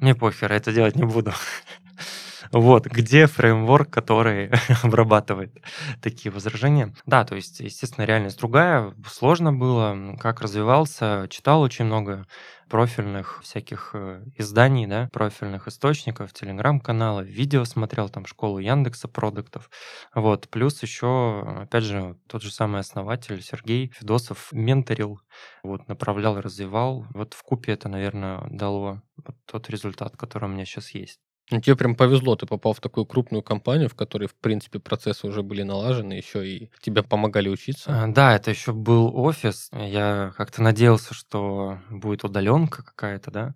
мне 0.00 0.14
похер, 0.14 0.52
я 0.52 0.56
это 0.56 0.72
делать 0.72 0.96
не 0.96 1.04
буду. 1.04 1.32
Вот, 2.52 2.86
где 2.86 3.26
фреймворк, 3.26 3.90
который 3.90 4.50
обрабатывает 4.82 5.56
такие 6.00 6.32
возражения. 6.32 6.94
Да, 7.06 7.24
то 7.24 7.34
есть, 7.34 7.60
естественно, 7.60 8.04
реальность 8.04 8.38
другая. 8.38 8.94
Сложно 9.06 9.52
было, 9.52 10.16
как 10.18 10.40
развивался, 10.40 11.26
читал 11.30 11.60
очень 11.60 11.84
много 11.84 12.26
профильных 12.68 13.40
всяких 13.42 13.90
э, 13.94 14.22
изданий, 14.36 14.86
да, 14.86 15.08
профильных 15.12 15.68
источников, 15.68 16.32
телеграм-каналов, 16.32 17.26
видео 17.26 17.64
смотрел, 17.64 18.08
там, 18.08 18.26
школу 18.26 18.58
Яндекса 18.58 19.08
продуктов. 19.08 19.70
Вот, 20.14 20.48
плюс 20.48 20.82
еще, 20.82 21.44
опять 21.62 21.84
же, 21.84 22.16
тот 22.26 22.42
же 22.42 22.50
самый 22.50 22.80
основатель 22.80 23.42
Сергей 23.42 23.90
Федосов 23.94 24.50
менторил, 24.52 25.20
вот, 25.62 25.88
направлял, 25.88 26.40
развивал. 26.40 27.06
Вот 27.14 27.34
в 27.34 27.42
купе 27.42 27.72
это, 27.72 27.88
наверное, 27.88 28.46
дало 28.50 29.02
вот 29.16 29.36
тот 29.46 29.70
результат, 29.70 30.16
который 30.16 30.44
у 30.44 30.52
меня 30.52 30.64
сейчас 30.64 30.90
есть. 30.90 31.20
Ну, 31.50 31.60
тебе 31.60 31.76
прям 31.76 31.94
повезло, 31.94 32.36
ты 32.36 32.46
попал 32.46 32.74
в 32.74 32.80
такую 32.80 33.06
крупную 33.06 33.42
компанию, 33.42 33.88
в 33.88 33.94
которой, 33.94 34.26
в 34.26 34.34
принципе, 34.36 34.78
процессы 34.80 35.26
уже 35.26 35.42
были 35.42 35.62
налажены, 35.62 36.12
еще 36.12 36.46
и 36.46 36.70
тебе 36.80 37.02
помогали 37.02 37.48
учиться. 37.48 38.04
А, 38.04 38.06
Да, 38.06 38.36
это 38.36 38.50
еще 38.50 38.72
был 38.72 39.16
офис. 39.16 39.70
Я 39.72 40.32
как-то 40.36 40.62
надеялся, 40.62 41.14
что 41.14 41.78
будет 41.90 42.24
удаленка 42.24 42.82
какая-то, 42.82 43.30
да. 43.30 43.54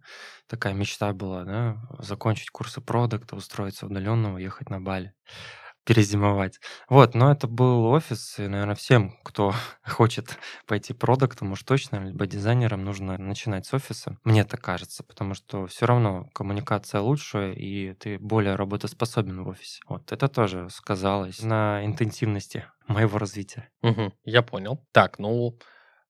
Такая 0.49 0.73
мечта 0.73 1.13
была, 1.13 1.45
да, 1.45 1.77
закончить 1.99 2.51
курсы 2.51 2.81
продукта, 2.81 3.37
устроиться 3.37 3.87
удаленно, 3.87 4.35
уехать 4.35 4.71
на 4.71 4.81
Бали 4.81 5.13
перезимовать. 5.85 6.61
Вот, 6.88 7.14
но 7.14 7.33
это 7.33 7.47
был 7.49 7.87
офис, 7.87 8.38
и, 8.38 8.47
наверное, 8.47 8.75
всем, 8.75 9.16
кто 9.25 9.53
хочет 9.85 10.38
пойти 10.66 10.92
продуктом, 10.95 11.53
уж 11.53 11.62
точно, 11.62 11.97
либо 12.07 12.27
дизайнером, 12.27 12.85
нужно 12.85 13.18
начинать 13.18 13.66
с 13.66 13.75
офиса. 13.75 14.16
Мне 14.25 14.45
так 14.45 14.61
кажется, 14.61 15.03
потому 15.03 15.35
что 15.35 15.66
все 15.66 15.87
равно 15.87 16.29
коммуникация 16.35 17.01
лучше, 17.01 17.53
и 17.55 17.95
ты 17.95 18.18
более 18.18 18.55
работоспособен 18.55 19.42
в 19.42 19.49
офисе. 19.49 19.81
Вот, 19.88 20.12
это 20.12 20.29
тоже 20.29 20.68
сказалось 20.71 21.42
на 21.42 21.85
интенсивности 21.85 22.64
моего 22.87 23.18
развития. 23.18 23.68
Мгм, 23.83 24.12
я 24.25 24.42
понял. 24.42 24.85
Так, 24.92 25.18
ну, 25.18 25.59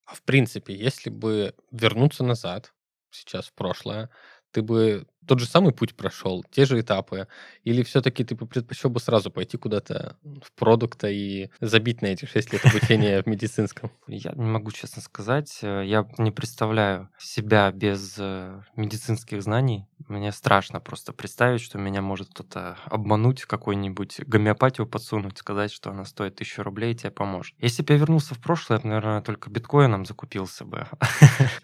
а 0.06 0.14
в 0.14 0.22
принципе, 0.22 0.74
если 0.74 1.11
бы 1.11 1.54
вернуться 1.70 2.24
назад, 2.24 2.72
сейчас 3.11 3.46
в 3.48 3.54
прошлое, 3.54 4.11
ты 4.50 4.62
бы 4.62 5.06
тот 5.26 5.40
же 5.40 5.46
самый 5.46 5.72
путь 5.72 5.94
прошел, 5.94 6.44
те 6.50 6.64
же 6.64 6.80
этапы, 6.80 7.28
или 7.64 7.82
все-таки 7.82 8.24
ты 8.24 8.35
предпочел 8.35 8.90
бы 8.90 9.00
сразу 9.00 9.30
пойти 9.30 9.56
куда-то 9.56 10.16
в 10.22 10.52
продукта 10.52 11.08
и 11.08 11.50
забить 11.61 12.02
на 12.02 12.06
эти 12.06 12.26
6 12.26 12.52
лет 12.52 12.64
обучения 12.64 13.22
в 13.22 13.26
медицинском? 13.26 13.90
Я 14.06 14.32
не 14.32 14.50
могу 14.50 14.70
честно 14.72 15.02
сказать, 15.02 15.58
э, 15.62 15.82
я 15.87 16.06
не 16.18 16.30
представляю 16.30 17.08
себя 17.18 17.70
без 17.70 18.16
э, 18.18 18.62
медицинских 18.76 19.42
знаний. 19.42 19.87
Мне 20.08 20.32
страшно 20.32 20.80
просто 20.80 21.12
представить, 21.12 21.60
что 21.60 21.78
меня 21.78 22.02
может 22.02 22.28
кто-то 22.30 22.76
обмануть, 22.86 23.44
какой-нибудь 23.44 24.20
гомеопатию 24.26 24.86
подсунуть, 24.86 25.38
сказать, 25.38 25.72
что 25.72 25.90
она 25.90 26.04
стоит 26.04 26.36
тысячу 26.36 26.62
рублей 26.62 26.92
и 26.92 26.96
тебе 26.96 27.10
поможет. 27.10 27.54
Если 27.58 27.82
бы 27.82 27.92
я 27.92 27.98
вернулся 27.98 28.34
в 28.34 28.40
прошлое, 28.40 28.78
я 28.78 28.82
бы, 28.82 28.88
наверное, 28.88 29.22
только 29.22 29.50
биткоином 29.50 30.04
закупился 30.04 30.64
бы. 30.64 30.86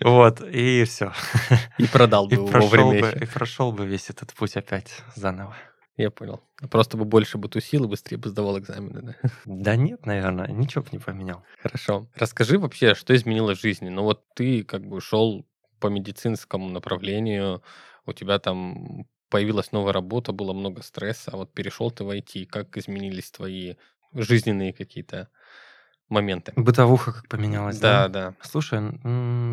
Вот, 0.01 0.41
и 0.41 0.85
все. 0.85 1.13
И 1.79 1.87
продал 1.87 2.27
бы 2.27 2.33
И 2.33 2.35
его 2.37 2.47
прошел 2.49 2.69
вовремя 2.69 3.11
и 3.11 3.27
прошел 3.27 3.73
бы 3.73 3.87
весь 3.87 4.11
этот 4.11 4.33
путь 4.33 4.57
опять 4.57 5.03
заново. 5.17 5.57
Я 5.99 6.13
понял. 6.13 6.41
Просто 6.71 6.97
бы 6.97 7.05
больше 7.05 7.39
бы 7.39 7.49
тусил 7.49 7.85
и 7.85 7.89
быстрее 7.89 8.19
бы 8.19 8.29
сдавал 8.29 8.59
экзамены, 8.59 9.03
да? 9.03 9.31
Да 9.45 9.75
нет, 9.75 10.07
наверное, 10.07 10.47
ничего 10.47 10.85
бы 10.85 10.91
не 10.93 10.99
поменял. 10.99 11.43
Хорошо. 11.61 12.07
Расскажи 12.15 12.59
вообще, 12.59 12.95
что 12.95 13.15
изменилось 13.17 13.59
в 13.59 13.63
жизни? 13.63 13.89
Ну 13.89 14.05
вот 14.05 14.23
ты 14.35 14.63
как 14.63 14.87
бы 14.87 15.01
шел 15.01 15.45
по 15.81 15.89
медицинскому 15.89 16.69
направлению, 16.69 17.63
у 18.09 18.13
тебя 18.13 18.39
там 18.39 19.07
появилась 19.31 19.73
новая 19.73 19.93
работа, 19.93 20.33
было 20.33 20.53
много 20.53 20.83
стресса, 20.83 21.31
а 21.33 21.37
вот 21.37 21.53
перешел 21.53 21.91
ты 21.91 22.05
в 22.05 22.11
IT, 22.11 22.47
как 22.47 22.77
изменились 22.77 23.31
твои 23.31 23.75
жизненные 24.13 24.73
какие-то 24.73 25.29
моменты? 26.09 26.55
Бытовуха 26.57 27.13
как 27.13 27.29
поменялась, 27.29 27.79
Да, 27.79 28.09
да? 28.09 28.09
да. 28.09 28.35
Слушай, 28.43 28.81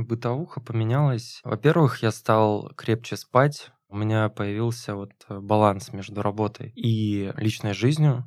бытовуха 0.03 0.61
поменялась. 0.61 1.41
Во-первых, 1.43 2.01
я 2.01 2.11
стал 2.11 2.69
крепче 2.75 3.17
спать. 3.17 3.71
У 3.87 3.95
меня 3.97 4.29
появился 4.29 4.95
вот 4.95 5.11
э, 5.29 5.39
баланс 5.39 5.93
между 5.93 6.21
работой 6.21 6.71
и 6.75 7.31
личной 7.37 7.73
жизнью. 7.73 8.25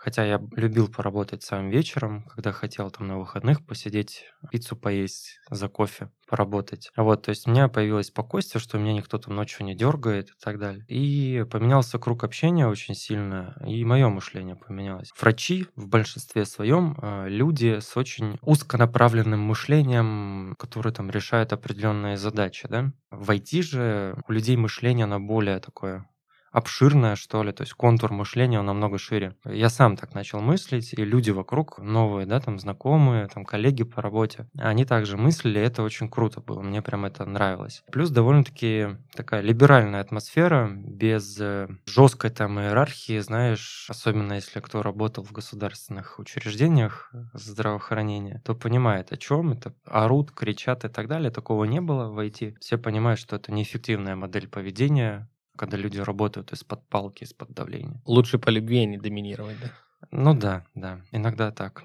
Хотя 0.00 0.24
я 0.24 0.40
любил 0.56 0.88
поработать 0.88 1.42
самым 1.42 1.68
вечером, 1.68 2.22
когда 2.22 2.52
хотел 2.52 2.90
там 2.90 3.06
на 3.06 3.18
выходных 3.18 3.62
посидеть, 3.66 4.24
пиццу 4.50 4.74
поесть 4.74 5.38
за 5.50 5.68
кофе, 5.68 6.10
поработать. 6.26 6.90
Вот, 6.96 7.24
то 7.24 7.28
есть 7.28 7.46
у 7.46 7.50
меня 7.50 7.68
появилось 7.68 8.06
спокойствие, 8.06 8.62
что 8.62 8.78
меня 8.78 8.94
никто 8.94 9.18
там 9.18 9.36
ночью 9.36 9.66
не 9.66 9.74
дергает 9.74 10.30
и 10.30 10.32
так 10.42 10.58
далее. 10.58 10.86
И 10.88 11.44
поменялся 11.50 11.98
круг 11.98 12.24
общения 12.24 12.66
очень 12.66 12.94
сильно, 12.94 13.54
и 13.66 13.84
мое 13.84 14.08
мышление 14.08 14.56
поменялось. 14.56 15.10
Врачи 15.20 15.66
в 15.76 15.86
большинстве 15.88 16.46
своем 16.46 16.96
э, 17.02 17.28
люди 17.28 17.80
с 17.80 17.94
очень 17.94 18.38
узконаправленным 18.40 19.40
мышлением, 19.40 20.54
которые 20.58 20.94
там 20.94 21.10
решают 21.10 21.52
определенные 21.52 22.16
задачи, 22.16 22.66
да. 22.70 22.90
В 23.10 23.30
IT 23.30 23.60
же 23.60 24.16
у 24.26 24.32
людей 24.32 24.56
мышление, 24.56 25.04
оно 25.04 25.20
более 25.20 25.60
такое 25.60 26.06
обширное, 26.50 27.16
что 27.16 27.42
ли, 27.42 27.52
то 27.52 27.62
есть 27.62 27.74
контур 27.74 28.12
мышления, 28.12 28.60
он 28.60 28.66
намного 28.66 28.98
шире. 28.98 29.36
Я 29.44 29.68
сам 29.68 29.96
так 29.96 30.14
начал 30.14 30.40
мыслить, 30.40 30.92
и 30.92 31.04
люди 31.04 31.30
вокруг, 31.30 31.78
новые, 31.78 32.26
да, 32.26 32.40
там, 32.40 32.58
знакомые, 32.58 33.28
там, 33.28 33.44
коллеги 33.44 33.84
по 33.84 34.02
работе, 34.02 34.48
они 34.58 34.84
также 34.84 35.16
мыслили, 35.16 35.60
это 35.60 35.82
очень 35.82 36.08
круто 36.08 36.40
было, 36.40 36.60
мне 36.62 36.82
прям 36.82 37.04
это 37.04 37.24
нравилось. 37.24 37.82
Плюс 37.90 38.10
довольно-таки 38.10 38.96
такая 39.14 39.40
либеральная 39.42 40.00
атмосфера, 40.00 40.70
без 40.70 41.38
э, 41.40 41.68
жесткой 41.86 42.30
там 42.30 42.58
иерархии, 42.58 43.18
знаешь, 43.20 43.86
особенно 43.88 44.34
если 44.34 44.60
кто 44.60 44.82
работал 44.82 45.24
в 45.24 45.32
государственных 45.32 46.18
учреждениях 46.18 47.12
здравоохранения, 47.32 48.42
то 48.44 48.54
понимает, 48.54 49.12
о 49.12 49.16
чем 49.16 49.52
это, 49.52 49.74
орут, 49.84 50.32
кричат 50.32 50.84
и 50.84 50.88
так 50.88 51.08
далее, 51.08 51.30
такого 51.30 51.64
не 51.64 51.80
было 51.80 52.08
в 52.08 52.18
IT. 52.18 52.56
Все 52.60 52.78
понимают, 52.78 53.20
что 53.20 53.36
это 53.36 53.52
неэффективная 53.52 54.16
модель 54.16 54.48
поведения, 54.48 55.28
когда 55.56 55.76
люди 55.76 55.98
работают 55.98 56.52
из-под 56.52 56.86
палки, 56.88 57.24
из-под 57.24 57.50
давления. 57.50 58.00
Лучше 58.04 58.38
по 58.38 58.48
любви, 58.50 58.80
а 58.82 58.86
не 58.86 58.98
доминировать, 58.98 59.56
да? 59.60 59.70
Ну 60.10 60.34
да, 60.34 60.64
да, 60.74 61.02
иногда 61.12 61.50
так. 61.52 61.82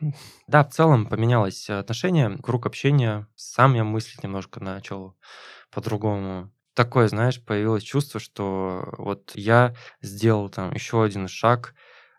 Да, 0.47 0.63
в 0.63 0.69
целом 0.69 1.05
поменялось 1.05 1.69
отношение, 1.69 2.37
круг 2.41 2.65
общения. 2.65 3.27
Сам 3.35 3.73
я 3.75 3.83
мыслить 3.83 4.23
немножко 4.23 4.63
начал 4.63 5.15
по-другому. 5.71 6.51
Такое, 6.73 7.07
знаешь, 7.07 7.43
появилось 7.43 7.83
чувство, 7.83 8.19
что 8.19 8.93
вот 8.97 9.31
я 9.35 9.75
сделал 10.01 10.49
там 10.49 10.73
еще 10.73 11.03
один 11.03 11.27
шаг 11.27 11.73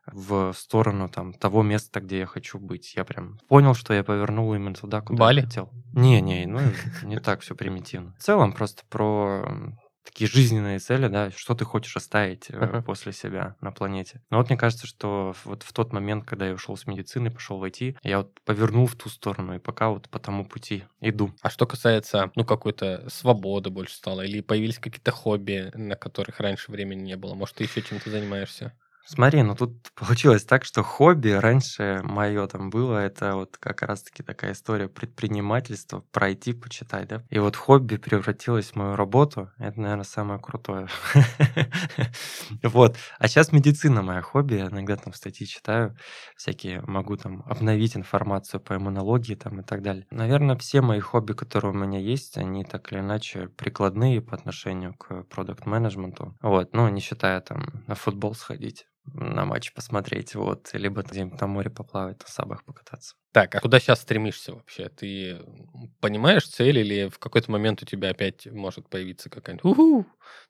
в 0.06 0.52
сторону 0.52 1.09
там 1.09 1.32
того 1.32 1.62
места, 1.62 2.00
где 2.00 2.20
я 2.20 2.26
хочу 2.26 2.59
быть. 2.59 2.94
Я 2.94 3.04
прям 3.04 3.38
понял, 3.48 3.74
что 3.74 3.92
я 3.92 4.04
повернул 4.04 4.54
именно 4.54 4.74
туда, 4.74 5.00
куда 5.00 5.18
Бали? 5.18 5.40
я 5.40 5.46
хотел. 5.46 5.70
Не, 5.92 6.20
не, 6.20 6.46
ну 6.46 6.61
не 7.02 7.18
так 7.18 7.40
все 7.40 7.54
примитивно. 7.54 8.14
В 8.18 8.22
целом 8.22 8.52
просто 8.52 8.82
про 8.88 9.76
такие 10.06 10.28
жизненные 10.28 10.78
цели, 10.78 11.08
да, 11.08 11.30
что 11.30 11.54
ты 11.54 11.64
хочешь 11.64 11.96
оставить 11.96 12.48
Ага. 12.52 12.82
после 12.84 13.12
себя 13.12 13.56
на 13.60 13.72
планете. 13.72 14.22
Но 14.30 14.38
вот 14.38 14.48
мне 14.48 14.56
кажется, 14.58 14.86
что 14.86 15.34
вот 15.44 15.62
в 15.62 15.72
тот 15.72 15.92
момент, 15.92 16.24
когда 16.24 16.46
я 16.46 16.54
ушел 16.54 16.76
с 16.76 16.86
медицины, 16.86 17.30
пошел 17.30 17.58
в 17.58 17.64
IT, 17.64 17.96
я 18.02 18.18
вот 18.18 18.40
повернул 18.44 18.86
в 18.86 18.96
ту 18.96 19.08
сторону 19.08 19.54
и 19.54 19.58
пока 19.58 19.90
вот 19.90 20.08
по 20.08 20.18
тому 20.18 20.46
пути 20.46 20.84
иду. 21.00 21.32
А 21.42 21.50
что 21.50 21.66
касается, 21.66 22.30
ну, 22.34 22.44
какой-то 22.44 23.08
свободы 23.08 23.70
больше 23.70 23.94
стало, 23.94 24.22
или 24.22 24.40
появились 24.40 24.78
какие-то 24.78 25.12
хобби, 25.12 25.70
на 25.74 25.96
которых 25.96 26.40
раньше 26.40 26.72
времени 26.72 27.02
не 27.02 27.16
было? 27.16 27.34
Может, 27.34 27.56
ты 27.56 27.64
еще 27.64 27.82
чем-то 27.82 28.10
занимаешься? 28.10 28.76
Смотри, 29.08 29.42
ну 29.42 29.54
тут 29.54 29.92
получилось 29.94 30.44
так, 30.44 30.64
что 30.64 30.82
хобби 30.82 31.30
раньше 31.30 32.00
мое 32.02 32.46
там 32.48 32.70
было, 32.70 32.98
это 32.98 33.36
вот 33.36 33.56
как 33.56 33.82
раз-таки 33.82 34.24
такая 34.24 34.52
история 34.52 34.88
предпринимательства, 34.88 36.00
пройти, 36.10 36.52
почитать, 36.52 37.08
да. 37.08 37.22
И 37.30 37.38
вот 37.38 37.54
хобби 37.54 37.96
превратилось 37.96 38.72
в 38.72 38.76
мою 38.76 38.96
работу, 38.96 39.50
это, 39.58 39.80
наверное, 39.80 40.04
самое 40.04 40.40
крутое. 40.40 40.88
Вот. 42.62 42.96
А 43.18 43.28
сейчас 43.28 43.52
медицина 43.52 44.02
моя 44.02 44.22
хобби, 44.22 44.54
я 44.54 44.66
иногда 44.66 44.96
там 44.96 45.12
статьи 45.12 45.46
читаю, 45.46 45.96
всякие, 46.36 46.80
могу 46.82 47.16
там 47.16 47.42
обновить 47.46 47.96
информацию 47.96 48.60
по 48.60 48.76
иммунологии 48.76 49.34
там 49.34 49.60
и 49.60 49.62
так 49.62 49.82
далее. 49.82 50.06
Наверное, 50.10 50.56
все 50.56 50.80
мои 50.80 51.00
хобби, 51.00 51.32
которые 51.32 51.72
у 51.72 51.74
меня 51.74 51.98
есть, 51.98 52.36
они 52.38 52.64
так 52.64 52.92
или 52.92 53.00
иначе 53.00 53.48
прикладные 53.48 54.20
по 54.20 54.34
отношению 54.34 54.94
к 54.94 55.24
продукт-менеджменту. 55.24 56.36
Вот, 56.40 56.72
ну, 56.74 56.88
не 56.88 57.00
считая 57.00 57.40
там 57.40 57.84
на 57.86 57.94
футбол 57.94 58.34
сходить 58.34 58.86
на 59.06 59.44
матч 59.44 59.72
посмотреть, 59.72 60.34
вот, 60.34 60.70
либо 60.72 61.02
где-нибудь 61.02 61.40
на 61.40 61.46
море 61.46 61.70
поплавать, 61.70 62.20
на 62.20 62.28
сабах 62.28 62.64
покататься. 62.64 63.14
Так, 63.32 63.54
а 63.54 63.60
куда 63.60 63.80
сейчас 63.80 64.00
стремишься 64.00 64.54
вообще? 64.54 64.88
Ты 64.88 65.40
понимаешь 66.00 66.48
цель 66.48 66.78
или 66.78 67.08
в 67.08 67.18
какой-то 67.18 67.50
момент 67.50 67.82
у 67.82 67.86
тебя 67.86 68.10
опять 68.10 68.46
может 68.46 68.88
появиться 68.88 69.28
какая-нибудь 69.28 69.64
«Уху, 69.64 70.06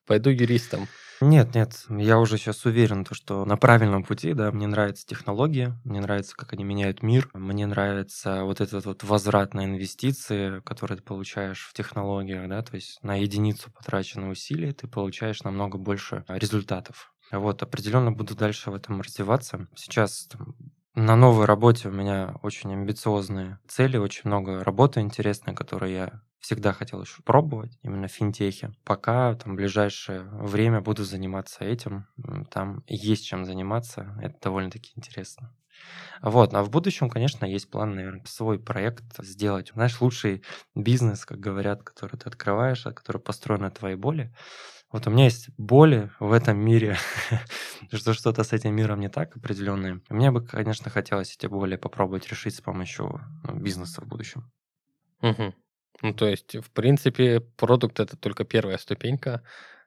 пойду 0.06 0.30
юристом»? 0.30 0.88
Нет, 1.22 1.54
нет, 1.54 1.86
я 1.88 2.18
уже 2.18 2.36
сейчас 2.36 2.66
уверен, 2.66 3.02
то, 3.04 3.14
что 3.14 3.46
на 3.46 3.56
правильном 3.56 4.04
пути, 4.04 4.34
да, 4.34 4.52
мне 4.52 4.66
нравятся 4.66 5.06
технологии, 5.06 5.72
мне 5.82 6.00
нравится, 6.00 6.36
как 6.36 6.52
они 6.52 6.62
меняют 6.62 7.02
мир, 7.02 7.30
мне 7.32 7.66
нравится 7.66 8.44
вот 8.44 8.60
этот 8.60 8.84
вот 8.84 9.02
возврат 9.02 9.54
на 9.54 9.64
инвестиции, 9.64 10.60
которые 10.60 10.98
ты 10.98 11.02
получаешь 11.04 11.66
в 11.68 11.72
технологиях, 11.72 12.46
да, 12.50 12.60
то 12.62 12.74
есть 12.74 13.02
на 13.02 13.16
единицу 13.16 13.70
потраченных 13.72 14.32
усилий 14.32 14.72
ты 14.72 14.88
получаешь 14.88 15.42
намного 15.42 15.78
больше 15.78 16.22
результатов. 16.28 17.14
Вот, 17.32 17.62
определенно 17.62 18.12
буду 18.12 18.34
дальше 18.36 18.70
в 18.70 18.74
этом 18.74 19.00
развиваться. 19.00 19.66
Сейчас 19.74 20.26
там, 20.26 20.54
на 20.94 21.16
новой 21.16 21.44
работе 21.44 21.88
у 21.88 21.92
меня 21.92 22.36
очень 22.42 22.72
амбициозные 22.72 23.58
цели, 23.68 23.96
очень 23.96 24.22
много 24.24 24.64
работы 24.64 25.00
интересной, 25.00 25.54
которые 25.54 25.94
я 25.94 26.22
всегда 26.38 26.72
хотел 26.72 27.02
еще 27.02 27.22
пробовать, 27.22 27.76
именно 27.82 28.08
в 28.08 28.12
финтехе. 28.12 28.72
Пока 28.84 29.34
там 29.34 29.54
в 29.54 29.56
ближайшее 29.56 30.22
время 30.22 30.80
буду 30.80 31.04
заниматься 31.04 31.64
этим, 31.64 32.06
там 32.50 32.84
есть 32.86 33.26
чем 33.26 33.44
заниматься, 33.44 34.16
это 34.22 34.36
довольно-таки 34.40 34.92
интересно. 34.94 35.52
Вот, 36.22 36.54
а 36.54 36.62
в 36.62 36.70
будущем, 36.70 37.10
конечно, 37.10 37.44
есть 37.44 37.70
план, 37.70 37.94
наверное, 37.94 38.24
свой 38.24 38.58
проект 38.58 39.04
сделать. 39.18 39.72
Знаешь, 39.74 40.00
лучший 40.00 40.42
бизнес, 40.74 41.26
как 41.26 41.38
говорят, 41.38 41.82
который 41.82 42.16
ты 42.16 42.28
открываешь, 42.28 42.84
который 42.84 43.20
построен 43.20 43.62
на 43.62 43.70
твоей 43.70 43.96
боли. 43.96 44.32
Вот 44.92 45.06
у 45.06 45.10
меня 45.10 45.24
есть 45.24 45.50
боли 45.58 46.10
в 46.20 46.32
этом 46.32 46.58
мире, 46.58 46.96
что 47.92 48.14
что-то 48.14 48.44
с 48.44 48.52
этим 48.52 48.74
миром 48.74 49.00
не 49.00 49.08
так 49.08 49.36
определенные. 49.36 50.00
Мне 50.08 50.30
бы, 50.30 50.46
конечно, 50.46 50.90
хотелось 50.90 51.34
эти 51.34 51.46
боли 51.46 51.76
попробовать 51.76 52.28
решить 52.28 52.54
с 52.54 52.60
помощью 52.60 53.20
ну, 53.42 53.54
бизнеса 53.56 54.00
в 54.00 54.06
будущем. 54.06 54.50
Угу. 55.22 55.54
Ну, 56.02 56.14
то 56.14 56.28
есть, 56.28 56.56
в 56.56 56.70
принципе, 56.70 57.40
продукт 57.40 57.98
это 58.00 58.16
только 58.16 58.44
первая 58.44 58.78
ступенька. 58.78 59.42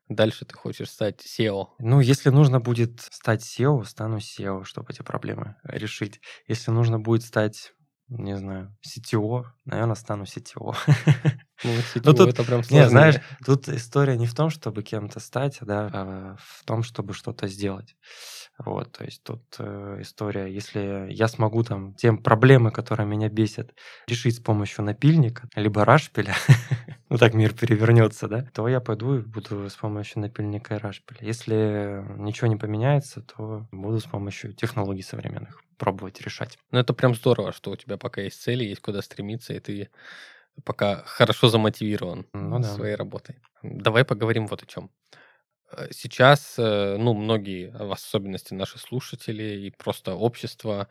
Дальше 0.09 0.43
ты 0.43 0.55
хочешь 0.55 0.89
стать 0.89 1.23
SEO. 1.23 1.67
Ну, 1.79 1.99
если 2.01 2.29
нужно 2.29 2.59
будет 2.59 2.99
стать 2.99 3.41
SEO, 3.41 3.85
стану 3.85 4.17
SEO, 4.17 4.63
чтобы 4.63 4.91
эти 4.91 5.03
проблемы 5.03 5.55
решить. 5.63 6.19
Если 6.47 6.71
нужно 6.71 6.99
будет 6.99 7.23
стать 7.23 7.73
не 8.09 8.35
знаю, 8.35 8.75
CTO, 8.83 9.45
наверное, 9.65 9.95
стану 9.95 10.23
CTO. 10.23 10.75
Ну, 11.63 11.71
CTO 11.71 12.01
ну, 12.05 12.13
тут, 12.13 12.29
это 12.29 12.43
прям 12.43 12.63
сложно. 12.63 12.83
Не, 12.83 12.89
знаешь, 12.89 13.15
тут 13.45 13.67
история 13.67 14.17
не 14.17 14.27
в 14.27 14.33
том, 14.33 14.49
чтобы 14.49 14.83
кем-то 14.83 15.19
стать, 15.19 15.57
да, 15.61 15.89
а 15.91 16.35
в 16.39 16.63
том, 16.65 16.83
чтобы 16.83 17.13
что-то 17.13 17.47
сделать. 17.47 17.95
Вот, 18.57 18.91
то 18.91 19.05
есть 19.05 19.23
тут 19.23 19.41
э, 19.57 19.97
история, 20.01 20.47
если 20.53 21.07
я 21.09 21.29
смогу 21.29 21.63
там 21.63 21.93
тем 21.93 22.17
проблемы, 22.17 22.71
которые 22.71 23.07
меня 23.07 23.29
бесят, 23.29 23.73
решить 24.07 24.35
с 24.35 24.39
помощью 24.39 24.83
напильника, 24.83 25.47
либо 25.55 25.85
рашпиля, 25.85 26.35
ну 27.09 27.17
так 27.17 27.33
мир 27.33 27.53
перевернется, 27.53 28.27
да, 28.27 28.45
то 28.53 28.67
я 28.67 28.81
пойду 28.81 29.15
и 29.15 29.21
буду 29.21 29.69
с 29.69 29.75
помощью 29.75 30.21
напильника 30.21 30.75
и 30.75 30.79
рашпиля. 30.79 31.19
Если 31.21 32.03
ничего 32.17 32.47
не 32.47 32.57
поменяется, 32.57 33.21
то 33.21 33.65
буду 33.71 33.99
с 33.99 34.05
помощью 34.05 34.53
технологий 34.53 35.03
современных 35.03 35.61
пробовать 35.77 36.21
решать. 36.21 36.57
Ну 36.71 36.79
это 36.79 36.93
прям 36.93 37.15
здорово, 37.15 37.53
что 37.53 37.71
у 37.71 37.75
тебя 37.77 37.97
пока 37.97 38.21
есть 38.21 38.41
цели, 38.41 38.65
есть 38.65 38.81
куда 38.81 39.01
стремиться, 39.01 39.53
и 39.53 39.59
ты 39.59 39.89
пока 40.65 41.03
хорошо 41.05 41.47
замотивирован 41.49 42.27
ну, 42.33 42.59
да. 42.59 42.73
своей 42.73 42.95
работой. 42.95 43.35
Давай 43.63 44.05
поговорим 44.05 44.47
вот 44.47 44.63
о 44.63 44.65
чем. 44.65 44.91
Э, 45.71 45.87
сейчас, 45.91 46.55
э, 46.57 46.97
ну, 46.97 47.13
многие, 47.13 47.71
в 47.71 47.91
особенности 47.91 48.53
наши 48.53 48.79
слушатели 48.79 49.67
и 49.67 49.71
просто 49.71 50.15
общество, 50.15 50.87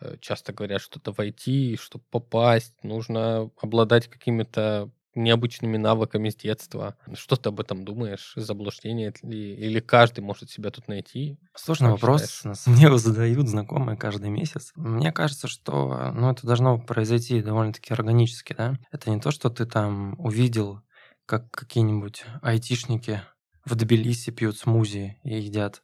э, 0.00 0.16
часто 0.20 0.52
говорят, 0.52 0.80
что 0.80 0.98
это 0.98 1.12
войти, 1.12 1.76
чтобы 1.80 2.04
попасть, 2.10 2.74
нужно 2.82 3.50
обладать 3.60 4.08
какими-то 4.08 4.90
необычными 5.14 5.76
навыками 5.76 6.30
с 6.30 6.36
детства. 6.36 6.96
Что 7.14 7.36
ты 7.36 7.48
об 7.48 7.60
этом 7.60 7.84
думаешь? 7.84 8.32
Заблуждение 8.36 9.12
ли? 9.22 9.54
Или 9.54 9.80
каждый 9.80 10.20
может 10.20 10.50
себя 10.50 10.70
тут 10.70 10.88
найти? 10.88 11.38
Сложный 11.54 11.90
как 11.90 12.00
вопрос. 12.00 12.30
Считаешь? 12.30 12.66
Мне 12.66 12.82
его 12.86 12.98
задают 12.98 13.48
знакомые 13.48 13.96
каждый 13.96 14.30
месяц. 14.30 14.72
Мне 14.74 15.12
кажется, 15.12 15.48
что 15.48 16.12
ну, 16.14 16.30
это 16.30 16.46
должно 16.46 16.78
произойти 16.78 17.42
довольно-таки 17.42 17.92
органически. 17.92 18.54
Да? 18.56 18.78
Это 18.90 19.10
не 19.10 19.20
то, 19.20 19.30
что 19.30 19.50
ты 19.50 19.66
там 19.66 20.14
увидел, 20.18 20.80
как 21.26 21.50
какие-нибудь 21.50 22.24
айтишники 22.42 23.22
в 23.64 23.74
Тбилиси 23.74 24.30
пьют 24.30 24.58
смузи 24.58 25.18
и 25.22 25.40
едят 25.40 25.82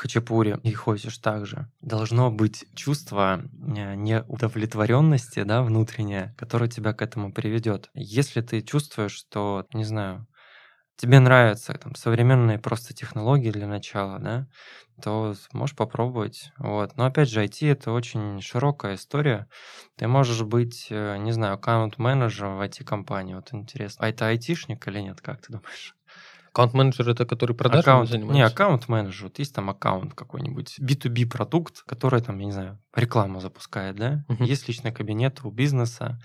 хачапури 0.00 0.58
и 0.62 0.72
хочешь 0.72 1.18
также. 1.18 1.70
Должно 1.82 2.30
быть 2.30 2.64
чувство 2.74 3.42
э, 3.42 3.94
неудовлетворенности, 3.96 5.42
да, 5.42 5.62
внутреннее, 5.62 6.34
которое 6.38 6.70
тебя 6.70 6.94
к 6.94 7.02
этому 7.02 7.32
приведет. 7.32 7.90
Если 7.92 8.40
ты 8.40 8.62
чувствуешь, 8.62 9.12
что, 9.12 9.66
не 9.74 9.84
знаю, 9.84 10.26
тебе 10.96 11.20
нравятся 11.20 11.74
там 11.74 11.94
современные 11.94 12.58
просто 12.58 12.94
технологии 12.94 13.50
для 13.50 13.66
начала, 13.66 14.18
да, 14.18 14.48
то 15.02 15.34
можешь 15.52 15.76
попробовать. 15.76 16.50
Вот. 16.56 16.96
Но 16.96 17.04
опять 17.04 17.28
же, 17.28 17.42
IT 17.44 17.70
это 17.70 17.92
очень 17.92 18.40
широкая 18.40 18.94
история. 18.94 19.48
Ты 19.96 20.08
можешь 20.08 20.42
быть, 20.42 20.86
э, 20.88 21.18
не 21.18 21.32
знаю, 21.32 21.54
аккаунт-менеджером 21.54 22.56
в 22.56 22.62
IT-компании. 22.62 23.34
Вот 23.34 23.52
интересно. 23.52 24.06
А 24.06 24.08
это 24.08 24.28
айтишник 24.28 24.88
или 24.88 25.00
нет, 25.00 25.20
как 25.20 25.42
ты 25.42 25.52
думаешь? 25.52 25.94
Аккаунт-менеджер 26.52 27.08
это 27.08 27.26
который 27.26 27.54
продажами 27.54 27.80
аккаунт, 27.82 28.10
занимается? 28.10 28.34
Не, 28.34 28.42
аккаунт-менеджер. 28.42 29.24
Вот 29.24 29.38
есть 29.38 29.54
там 29.54 29.70
аккаунт 29.70 30.14
какой-нибудь, 30.14 30.78
B2B 30.80 31.26
продукт, 31.26 31.82
который 31.86 32.20
там, 32.20 32.38
я 32.38 32.46
не 32.46 32.52
знаю, 32.52 32.78
рекламу 32.94 33.40
запускает, 33.40 33.96
да? 33.96 34.24
Uh-huh. 34.28 34.44
Есть 34.44 34.66
личный 34.66 34.90
кабинет 34.90 35.40
у 35.44 35.50
бизнеса, 35.50 36.18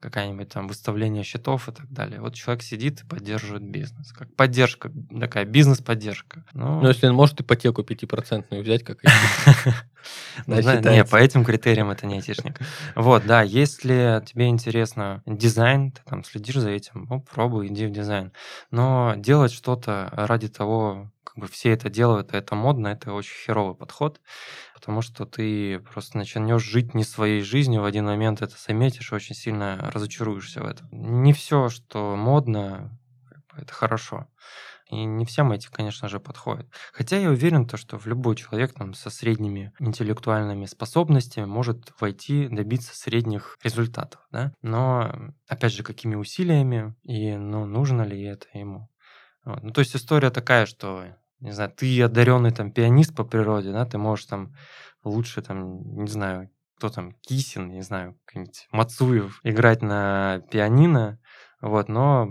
какая-нибудь 0.00 0.48
там 0.50 0.68
выставление 0.68 1.24
счетов 1.24 1.68
и 1.68 1.72
так 1.72 1.90
далее. 1.90 2.20
Вот 2.20 2.34
человек 2.34 2.62
сидит 2.62 3.02
и 3.02 3.06
поддерживает 3.06 3.64
бизнес. 3.64 4.12
Как 4.12 4.34
поддержка, 4.36 4.92
такая 5.18 5.44
бизнес-поддержка. 5.44 6.44
Но, 6.52 6.80
Но 6.80 6.88
если 6.88 7.08
он 7.08 7.14
может 7.14 7.40
ипотеку 7.40 7.82
5% 7.82 8.60
взять, 8.60 8.84
как 8.84 8.98
ну, 10.46 10.56
Не, 10.56 11.04
по 11.04 11.16
этим 11.16 11.44
критериям 11.44 11.90
это 11.90 12.06
не 12.06 12.16
айтишник. 12.16 12.58
Вот, 12.94 13.26
да, 13.26 13.42
если 13.42 14.22
тебе 14.26 14.48
интересно 14.48 15.22
дизайн, 15.26 15.92
ты 15.92 16.02
там 16.04 16.24
следишь 16.24 16.56
за 16.56 16.70
этим, 16.70 17.06
ну, 17.08 17.20
пробуй, 17.20 17.68
иди 17.68 17.86
в 17.86 17.92
дизайн. 17.92 18.32
Но 18.70 19.14
делать 19.16 19.52
что-то 19.72 20.10
ради 20.12 20.48
того, 20.48 21.10
как 21.24 21.38
бы 21.38 21.46
все 21.46 21.70
это 21.70 21.88
делают, 21.88 22.34
это 22.34 22.54
модно, 22.54 22.88
это 22.88 23.12
очень 23.14 23.34
херовый 23.34 23.74
подход, 23.74 24.20
потому 24.74 25.00
что 25.00 25.24
ты 25.24 25.78
просто 25.78 26.18
начнешь 26.18 26.62
жить 26.62 26.94
не 26.94 27.04
своей 27.04 27.40
жизнью, 27.40 27.80
в 27.80 27.86
один 27.86 28.04
момент 28.04 28.42
это 28.42 28.54
заметишь, 28.58 29.12
очень 29.12 29.34
сильно 29.34 29.90
разочаруешься 29.92 30.60
в 30.60 30.66
этом. 30.66 30.88
Не 30.90 31.32
все, 31.32 31.70
что 31.70 32.16
модно, 32.16 32.98
это 33.56 33.72
хорошо. 33.72 34.26
И 34.90 35.04
не 35.06 35.24
всем 35.24 35.52
эти, 35.52 35.68
конечно 35.70 36.06
же, 36.06 36.20
подходят. 36.20 36.68
Хотя 36.92 37.16
я 37.16 37.30
уверен, 37.30 37.66
то, 37.66 37.78
что 37.78 37.98
в 37.98 38.06
любой 38.06 38.36
человек 38.36 38.74
там, 38.74 38.92
со 38.92 39.08
средними 39.08 39.72
интеллектуальными 39.78 40.66
способностями 40.66 41.46
может 41.46 41.94
войти, 41.98 42.46
добиться 42.48 42.94
средних 42.94 43.56
результатов. 43.64 44.20
Да? 44.30 44.52
Но, 44.60 45.32
опять 45.48 45.72
же, 45.72 45.82
какими 45.82 46.14
усилиями 46.14 46.94
и 47.04 47.34
ну, 47.36 47.64
нужно 47.64 48.02
ли 48.02 48.22
это 48.22 48.46
ему? 48.52 48.90
Вот. 49.44 49.62
Ну, 49.62 49.70
то 49.70 49.80
есть 49.80 49.96
история 49.96 50.30
такая, 50.30 50.66
что, 50.66 51.04
не 51.40 51.52
знаю, 51.52 51.70
ты 51.70 52.02
одаренный 52.02 52.52
там 52.52 52.70
пианист 52.70 53.14
по 53.14 53.24
природе, 53.24 53.72
да, 53.72 53.84
ты 53.84 53.98
можешь 53.98 54.26
там 54.26 54.54
лучше 55.04 55.42
там, 55.42 56.02
не 56.02 56.08
знаю, 56.08 56.50
кто 56.76 56.88
там, 56.88 57.12
Кисин, 57.20 57.68
не 57.68 57.82
знаю, 57.82 58.18
какой-нибудь 58.24 58.68
Мацуев 58.72 59.40
играть 59.44 59.82
на 59.82 60.42
пианино, 60.50 61.20
вот, 61.60 61.88
но 61.88 62.28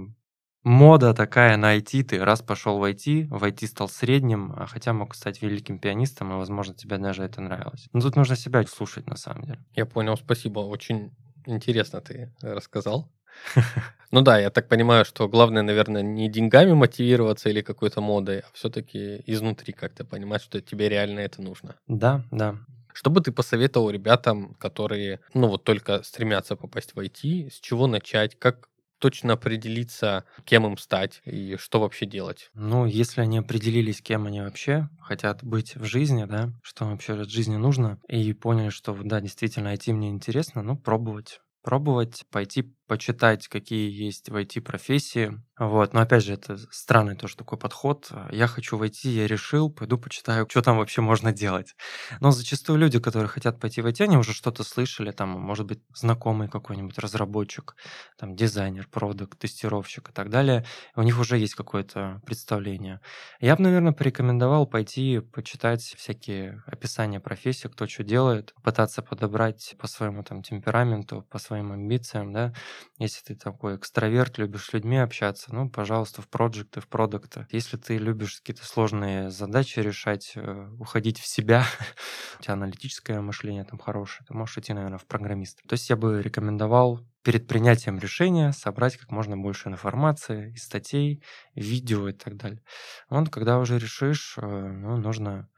мода 0.63 1.13
такая 1.13 1.57
на 1.57 1.77
IT, 1.77 2.03
ты 2.03 2.23
раз 2.23 2.41
пошел 2.41 2.77
в 2.79 2.83
IT, 2.83 3.27
в 3.29 3.43
IT 3.43 3.67
стал 3.67 3.89
средним, 3.89 4.53
а 4.55 4.65
хотя 4.67 4.93
мог 4.93 5.15
стать 5.15 5.41
великим 5.41 5.79
пианистом, 5.79 6.31
и, 6.31 6.35
возможно, 6.35 6.73
тебе 6.73 6.97
даже 6.97 7.23
это 7.23 7.41
нравилось. 7.41 7.87
Но 7.93 8.01
тут 8.01 8.15
нужно 8.15 8.35
себя 8.35 8.63
слушать, 8.63 9.07
на 9.07 9.15
самом 9.15 9.43
деле. 9.43 9.63
Я 9.73 9.85
понял, 9.85 10.17
спасибо. 10.17 10.59
Очень 10.59 11.15
интересно 11.45 12.01
ты 12.01 12.33
рассказал. 12.41 13.11
Ну 14.11 14.19
да, 14.21 14.37
я 14.37 14.49
так 14.49 14.67
понимаю, 14.67 15.05
что 15.05 15.29
главное, 15.29 15.61
наверное, 15.61 16.01
не 16.01 16.29
деньгами 16.29 16.73
мотивироваться 16.73 17.47
или 17.47 17.61
какой-то 17.61 18.01
модой, 18.01 18.39
а 18.39 18.45
все-таки 18.51 19.23
изнутри 19.25 19.71
как-то 19.71 20.03
понимать, 20.03 20.41
что 20.41 20.59
тебе 20.59 20.89
реально 20.89 21.21
это 21.21 21.41
нужно. 21.41 21.75
Да, 21.87 22.25
да. 22.29 22.57
Что 22.93 23.09
бы 23.09 23.21
ты 23.21 23.31
посоветовал 23.31 23.89
ребятам, 23.89 24.53
которые, 24.55 25.21
ну 25.33 25.47
вот 25.47 25.63
только 25.63 26.03
стремятся 26.03 26.57
попасть 26.57 26.93
в 26.93 26.99
IT, 26.99 27.49
с 27.51 27.59
чего 27.61 27.87
начать, 27.87 28.37
как 28.37 28.67
точно 28.99 29.33
определиться, 29.33 30.25
кем 30.45 30.65
им 30.67 30.77
стать 30.77 31.21
и 31.25 31.57
что 31.57 31.79
вообще 31.79 32.05
делать? 32.05 32.51
Ну, 32.53 32.85
если 32.85 33.21
они 33.21 33.39
определились, 33.39 34.01
кем 34.01 34.27
они 34.27 34.41
вообще 34.41 34.89
хотят 35.01 35.43
быть 35.43 35.75
в 35.75 35.85
жизни, 35.85 36.25
да, 36.25 36.51
что 36.61 36.85
вообще 36.85 37.13
от 37.13 37.29
жизни 37.29 37.55
нужно, 37.55 37.99
и 38.07 38.31
поняли, 38.33 38.69
что, 38.69 38.93
да, 38.93 39.19
действительно, 39.19 39.73
IT 39.73 39.91
мне 39.93 40.09
интересно, 40.09 40.61
ну, 40.61 40.77
пробовать. 40.77 41.39
Пробовать, 41.63 42.23
пойти 42.31 42.73
почитать, 42.87 43.47
какие 43.47 43.89
есть 43.89 44.29
в 44.29 44.35
IT-профессии. 44.35 45.41
Вот. 45.57 45.93
Но 45.93 46.01
опять 46.01 46.23
же, 46.23 46.33
это 46.33 46.57
странный 46.71 47.15
тоже 47.15 47.37
такой 47.37 47.57
подход. 47.57 48.11
Я 48.31 48.47
хочу 48.47 48.77
войти, 48.77 49.09
я 49.09 49.27
решил, 49.27 49.71
пойду 49.71 49.97
почитаю, 49.97 50.47
что 50.49 50.61
там 50.61 50.77
вообще 50.77 51.01
можно 51.01 51.31
делать. 51.31 51.75
Но 52.19 52.31
зачастую 52.31 52.79
люди, 52.79 52.99
которые 52.99 53.29
хотят 53.29 53.59
пойти 53.59 53.81
в 53.81 53.85
IT, 53.87 54.03
они 54.03 54.17
уже 54.17 54.33
что-то 54.33 54.63
слышали, 54.63 55.11
там, 55.11 55.29
может 55.29 55.65
быть, 55.67 55.79
знакомый 55.93 56.49
какой-нибудь 56.49 56.97
разработчик, 56.97 57.75
там, 58.17 58.35
дизайнер, 58.35 58.87
продукт, 58.89 59.39
тестировщик 59.39 60.09
и 60.09 60.11
так 60.11 60.29
далее. 60.29 60.65
У 60.95 61.03
них 61.03 61.19
уже 61.19 61.37
есть 61.37 61.55
какое-то 61.55 62.21
представление. 62.25 62.99
Я 63.39 63.55
бы, 63.55 63.63
наверное, 63.63 63.93
порекомендовал 63.93 64.65
пойти 64.65 65.19
почитать 65.19 65.81
всякие 65.81 66.63
описания 66.65 67.19
профессии, 67.19 67.67
кто 67.67 67.87
что 67.87 68.03
делает, 68.03 68.53
пытаться 68.63 69.01
подобрать 69.01 69.75
по 69.79 69.87
своему 69.87 70.23
там 70.23 70.43
темпераменту, 70.43 71.25
по 71.29 71.37
своим 71.39 71.71
амбициям, 71.71 72.33
да, 72.33 72.53
если 72.97 73.23
ты 73.23 73.35
такой 73.35 73.75
экстраверт, 73.75 74.37
любишь 74.37 74.65
с 74.65 74.73
людьми 74.73 74.97
общаться, 74.97 75.53
ну, 75.53 75.69
пожалуйста, 75.69 76.21
в 76.21 76.27
проекты, 76.27 76.81
в 76.81 76.87
продукты. 76.87 77.47
Если 77.51 77.77
ты 77.77 77.97
любишь 77.97 78.37
какие-то 78.37 78.65
сложные 78.65 79.29
задачи 79.29 79.79
решать, 79.79 80.33
э, 80.35 80.69
уходить 80.79 81.19
в 81.19 81.27
себя, 81.27 81.65
у 82.39 82.43
тебя 82.43 82.53
аналитическое 82.53 83.21
мышление 83.21 83.63
там 83.63 83.79
хорошее, 83.79 84.25
ты 84.27 84.33
можешь 84.33 84.57
идти, 84.57 84.73
наверное, 84.73 84.97
в 84.97 85.05
программист. 85.05 85.61
То 85.67 85.73
есть 85.73 85.89
я 85.89 85.95
бы 85.95 86.21
рекомендовал 86.21 87.01
перед 87.23 87.47
принятием 87.47 87.99
решения 87.99 88.51
собрать 88.51 88.97
как 88.97 89.11
можно 89.11 89.37
больше 89.37 89.69
информации, 89.69 90.53
из 90.53 90.63
статей, 90.63 91.23
видео 91.55 92.09
и 92.09 92.13
так 92.13 92.35
далее. 92.35 92.61
Вот 93.09 93.29
когда 93.29 93.59
уже 93.59 93.77
решишь, 93.77 94.35
э, 94.37 94.41
ну, 94.41 94.97
нужно 94.97 95.49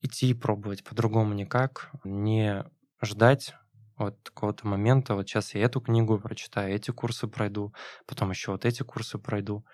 идти 0.00 0.30
и 0.30 0.34
пробовать, 0.34 0.84
по-другому 0.84 1.34
никак, 1.34 1.90
не 2.04 2.64
ждать 3.02 3.54
вот 3.96 4.16
какого-то 4.24 4.66
момента, 4.66 5.14
вот 5.14 5.28
сейчас 5.28 5.54
я 5.54 5.62
эту 5.62 5.80
книгу 5.80 6.18
прочитаю, 6.18 6.74
эти 6.74 6.90
курсы 6.90 7.26
пройду, 7.26 7.72
потом 8.06 8.30
еще 8.30 8.52
вот 8.52 8.64
эти 8.64 8.82
курсы 8.82 9.18
пройду, 9.18 9.64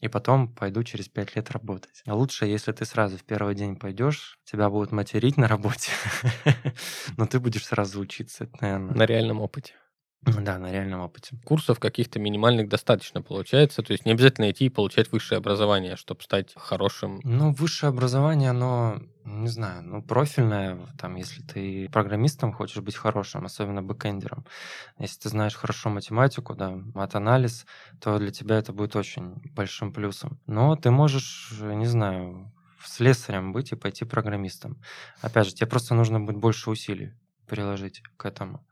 и 0.00 0.08
потом 0.08 0.54
пойду 0.54 0.82
через 0.82 1.08
пять 1.08 1.36
лет 1.36 1.50
работать. 1.50 2.02
А 2.06 2.14
лучше, 2.14 2.46
если 2.46 2.72
ты 2.72 2.84
сразу 2.84 3.16
в 3.16 3.24
первый 3.24 3.54
день 3.54 3.76
пойдешь, 3.76 4.38
тебя 4.44 4.70
будут 4.70 4.92
материть 4.92 5.36
на 5.36 5.48
работе, 5.48 5.92
но 7.16 7.26
ты 7.26 7.40
будешь 7.40 7.66
сразу 7.66 8.00
учиться, 8.00 8.44
это, 8.44 8.56
наверное. 8.60 8.94
На 8.94 9.06
реальном 9.06 9.40
опыте. 9.40 9.74
Да, 10.22 10.58
на 10.58 10.72
реальном 10.72 11.00
опыте. 11.00 11.36
Курсов 11.44 11.78
каких-то 11.78 12.18
минимальных 12.18 12.68
достаточно 12.68 13.22
получается. 13.22 13.82
То 13.82 13.92
есть 13.92 14.04
не 14.04 14.12
обязательно 14.12 14.50
идти 14.50 14.66
и 14.66 14.70
получать 14.70 15.12
высшее 15.12 15.38
образование, 15.38 15.96
чтобы 15.96 16.22
стать 16.22 16.52
хорошим. 16.56 17.20
Ну, 17.22 17.52
высшее 17.52 17.90
образование, 17.90 18.50
оно, 18.50 19.00
не 19.46 19.52
знаю, 19.52 19.82
ну, 19.84 20.02
профильное, 20.02 20.76
там, 20.98 21.14
если 21.14 21.40
ты 21.42 21.88
программистом 21.92 22.52
хочешь 22.52 22.82
быть 22.82 22.96
хорошим, 22.96 23.44
особенно 23.44 23.80
бэкэндером, 23.80 24.44
если 24.98 25.20
ты 25.20 25.28
знаешь 25.28 25.54
хорошо 25.54 25.88
математику, 25.88 26.54
да, 26.54 26.70
мат-анализ, 26.70 27.64
то 28.00 28.18
для 28.18 28.32
тебя 28.32 28.56
это 28.58 28.72
будет 28.72 28.96
очень 28.96 29.36
большим 29.54 29.92
плюсом. 29.92 30.40
Но 30.46 30.74
ты 30.74 30.90
можешь, 30.90 31.52
не 31.60 31.86
знаю, 31.86 32.52
слесарем 32.84 33.52
быть 33.52 33.70
и 33.70 33.76
пойти 33.76 34.04
программистом. 34.04 34.82
Опять 35.22 35.46
же, 35.46 35.54
тебе 35.54 35.68
просто 35.68 35.94
нужно 35.94 36.18
будет 36.20 36.38
больше 36.38 36.70
усилий 36.70 37.14
приложить 37.46 38.02
к 38.16 38.26
этому. 38.26 38.66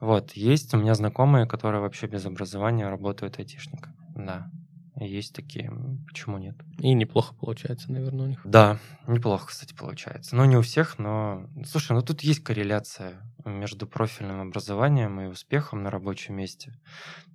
Вот, 0.00 0.32
есть 0.32 0.72
у 0.72 0.78
меня 0.78 0.94
знакомые, 0.94 1.46
которые 1.46 1.82
вообще 1.82 2.06
без 2.06 2.24
образования 2.24 2.88
работают 2.88 3.38
айтишниками. 3.38 3.94
Да, 4.16 4.48
есть 4.96 5.34
такие, 5.34 5.72
почему 6.06 6.38
нет? 6.38 6.56
И 6.78 6.94
неплохо 6.94 7.34
получается, 7.34 7.90
наверное, 7.90 8.26
у 8.26 8.28
них. 8.28 8.40
Да, 8.44 8.78
неплохо, 9.08 9.48
кстати, 9.48 9.74
получается. 9.74 10.36
Ну, 10.36 10.44
не 10.44 10.56
у 10.56 10.62
всех, 10.62 10.98
но... 10.98 11.48
Слушай, 11.66 11.92
ну 11.92 12.02
тут 12.02 12.20
есть 12.20 12.44
корреляция 12.44 13.20
между 13.44 13.86
профильным 13.86 14.40
образованием 14.40 15.20
и 15.20 15.26
успехом 15.26 15.82
на 15.82 15.90
рабочем 15.90 16.36
месте. 16.36 16.78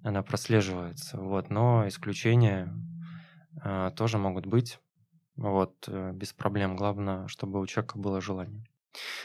Она 0.04 0.24
прослеживается, 0.24 1.18
вот. 1.18 1.50
Но 1.50 1.88
исключения 1.88 2.74
э, 3.64 3.92
тоже 3.96 4.18
могут 4.18 4.46
быть, 4.46 4.80
вот, 5.36 5.86
э, 5.88 6.12
без 6.14 6.32
проблем. 6.32 6.78
Главное, 6.78 7.28
чтобы 7.28 7.60
у 7.60 7.66
человека 7.66 7.98
было 7.98 8.22
желание. 8.22 8.66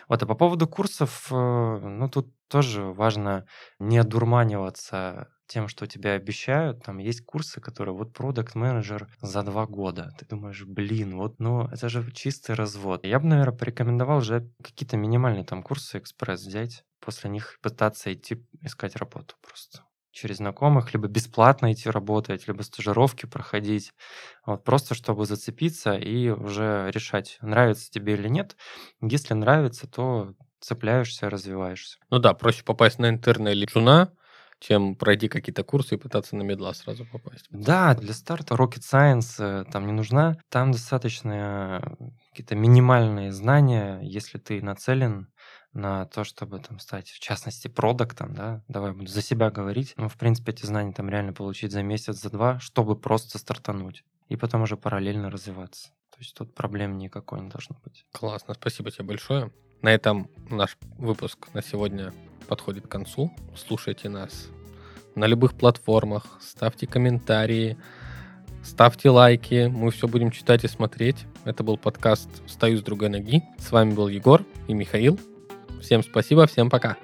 Вот, 0.08 0.22
а 0.22 0.26
по 0.26 0.34
поводу 0.34 0.66
курсов, 0.66 1.28
э, 1.30 1.34
ну, 1.34 2.08
тут 2.08 2.34
тоже 2.48 2.82
важно 2.82 3.46
не 3.78 3.98
одурманиваться 3.98 5.28
тем, 5.46 5.68
что 5.68 5.86
тебе 5.86 6.12
обещают. 6.12 6.82
Там 6.84 6.98
есть 6.98 7.24
курсы, 7.24 7.60
которые 7.60 7.94
вот 7.94 8.12
продукт 8.12 8.54
менеджер 8.54 9.08
за 9.20 9.42
два 9.42 9.66
года. 9.66 10.10
Ты 10.18 10.26
думаешь, 10.26 10.64
блин, 10.64 11.16
вот, 11.16 11.38
ну, 11.38 11.66
это 11.68 11.88
же 11.88 12.10
чистый 12.12 12.54
развод. 12.54 13.04
Я 13.04 13.20
бы, 13.20 13.26
наверное, 13.26 13.56
порекомендовал 13.56 14.20
же 14.20 14.50
какие-то 14.62 14.96
минимальные 14.96 15.44
там 15.44 15.62
курсы 15.62 15.98
экспресс 15.98 16.40
взять, 16.42 16.84
после 17.00 17.30
них 17.30 17.58
пытаться 17.62 18.12
идти 18.12 18.44
искать 18.62 18.96
работу 18.96 19.34
просто 19.42 19.84
через 20.12 20.36
знакомых, 20.36 20.94
либо 20.94 21.08
бесплатно 21.08 21.72
идти 21.72 21.90
работать, 21.90 22.46
либо 22.46 22.62
стажировки 22.62 23.26
проходить, 23.26 23.92
вот, 24.46 24.64
просто 24.64 24.94
чтобы 24.94 25.26
зацепиться 25.26 25.94
и 25.94 26.28
уже 26.28 26.90
решать, 26.94 27.38
нравится 27.42 27.90
тебе 27.90 28.14
или 28.14 28.28
нет. 28.28 28.56
Если 29.00 29.34
нравится, 29.34 29.88
то 29.88 30.34
цепляешься, 30.60 31.28
развиваешься. 31.30 31.98
Ну 32.10 32.18
да, 32.18 32.32
проще 32.34 32.64
попасть 32.64 32.98
на 32.98 33.08
интерна 33.08 33.48
или 33.48 33.66
джуна, 33.66 34.12
чем 34.60 34.96
пройти 34.96 35.28
какие-то 35.28 35.62
курсы 35.64 35.94
и 35.94 35.98
пытаться 35.98 36.36
на 36.36 36.42
медла 36.42 36.74
сразу 36.74 37.04
попасть. 37.04 37.46
Да, 37.50 37.94
для 37.94 38.12
старта 38.12 38.54
Rocket 38.54 38.80
Science 38.80 39.36
э, 39.38 39.64
там 39.70 39.86
не 39.86 39.92
нужна. 39.92 40.36
Там 40.48 40.72
достаточно 40.72 41.80
э, 41.82 42.04
какие-то 42.30 42.54
минимальные 42.54 43.32
знания, 43.32 44.00
если 44.02 44.38
ты 44.38 44.62
нацелен 44.62 45.28
на 45.72 46.06
то, 46.06 46.24
чтобы 46.24 46.60
там 46.60 46.78
стать, 46.78 47.08
в 47.08 47.18
частности, 47.18 47.68
продуктом, 47.68 48.34
да, 48.34 48.62
давай 48.68 48.92
буду 48.92 49.08
за 49.08 49.22
себя 49.22 49.50
говорить. 49.50 49.94
Ну, 49.96 50.08
в 50.08 50.16
принципе, 50.16 50.52
эти 50.52 50.64
знания 50.64 50.92
там 50.92 51.08
реально 51.10 51.32
получить 51.32 51.72
за 51.72 51.82
месяц, 51.82 52.20
за 52.20 52.30
два, 52.30 52.60
чтобы 52.60 52.96
просто 52.96 53.38
стартануть. 53.38 54.04
И 54.28 54.36
потом 54.36 54.62
уже 54.62 54.76
параллельно 54.76 55.30
развиваться. 55.30 55.88
То 56.10 56.20
есть 56.20 56.34
тут 56.34 56.54
проблем 56.54 56.96
никакой 56.96 57.40
не 57.40 57.50
должно 57.50 57.76
быть. 57.84 58.06
Классно, 58.12 58.54
спасибо 58.54 58.90
тебе 58.90 59.04
большое. 59.04 59.52
На 59.84 59.92
этом 59.92 60.30
наш 60.48 60.78
выпуск 60.96 61.48
на 61.52 61.62
сегодня 61.62 62.14
подходит 62.48 62.86
к 62.86 62.90
концу. 62.90 63.30
Слушайте 63.54 64.08
нас 64.08 64.48
на 65.14 65.26
любых 65.26 65.52
платформах, 65.52 66.38
ставьте 66.40 66.86
комментарии, 66.86 67.76
ставьте 68.62 69.10
лайки, 69.10 69.70
мы 69.70 69.90
все 69.90 70.08
будем 70.08 70.30
читать 70.30 70.64
и 70.64 70.68
смотреть. 70.68 71.26
Это 71.44 71.62
был 71.64 71.76
подкаст 71.76 72.30
«Встаю 72.46 72.78
с 72.78 72.82
другой 72.82 73.10
ноги». 73.10 73.42
С 73.58 73.72
вами 73.72 73.92
был 73.92 74.08
Егор 74.08 74.42
и 74.68 74.72
Михаил. 74.72 75.20
Всем 75.82 76.02
спасибо, 76.02 76.46
всем 76.46 76.70
пока. 76.70 76.96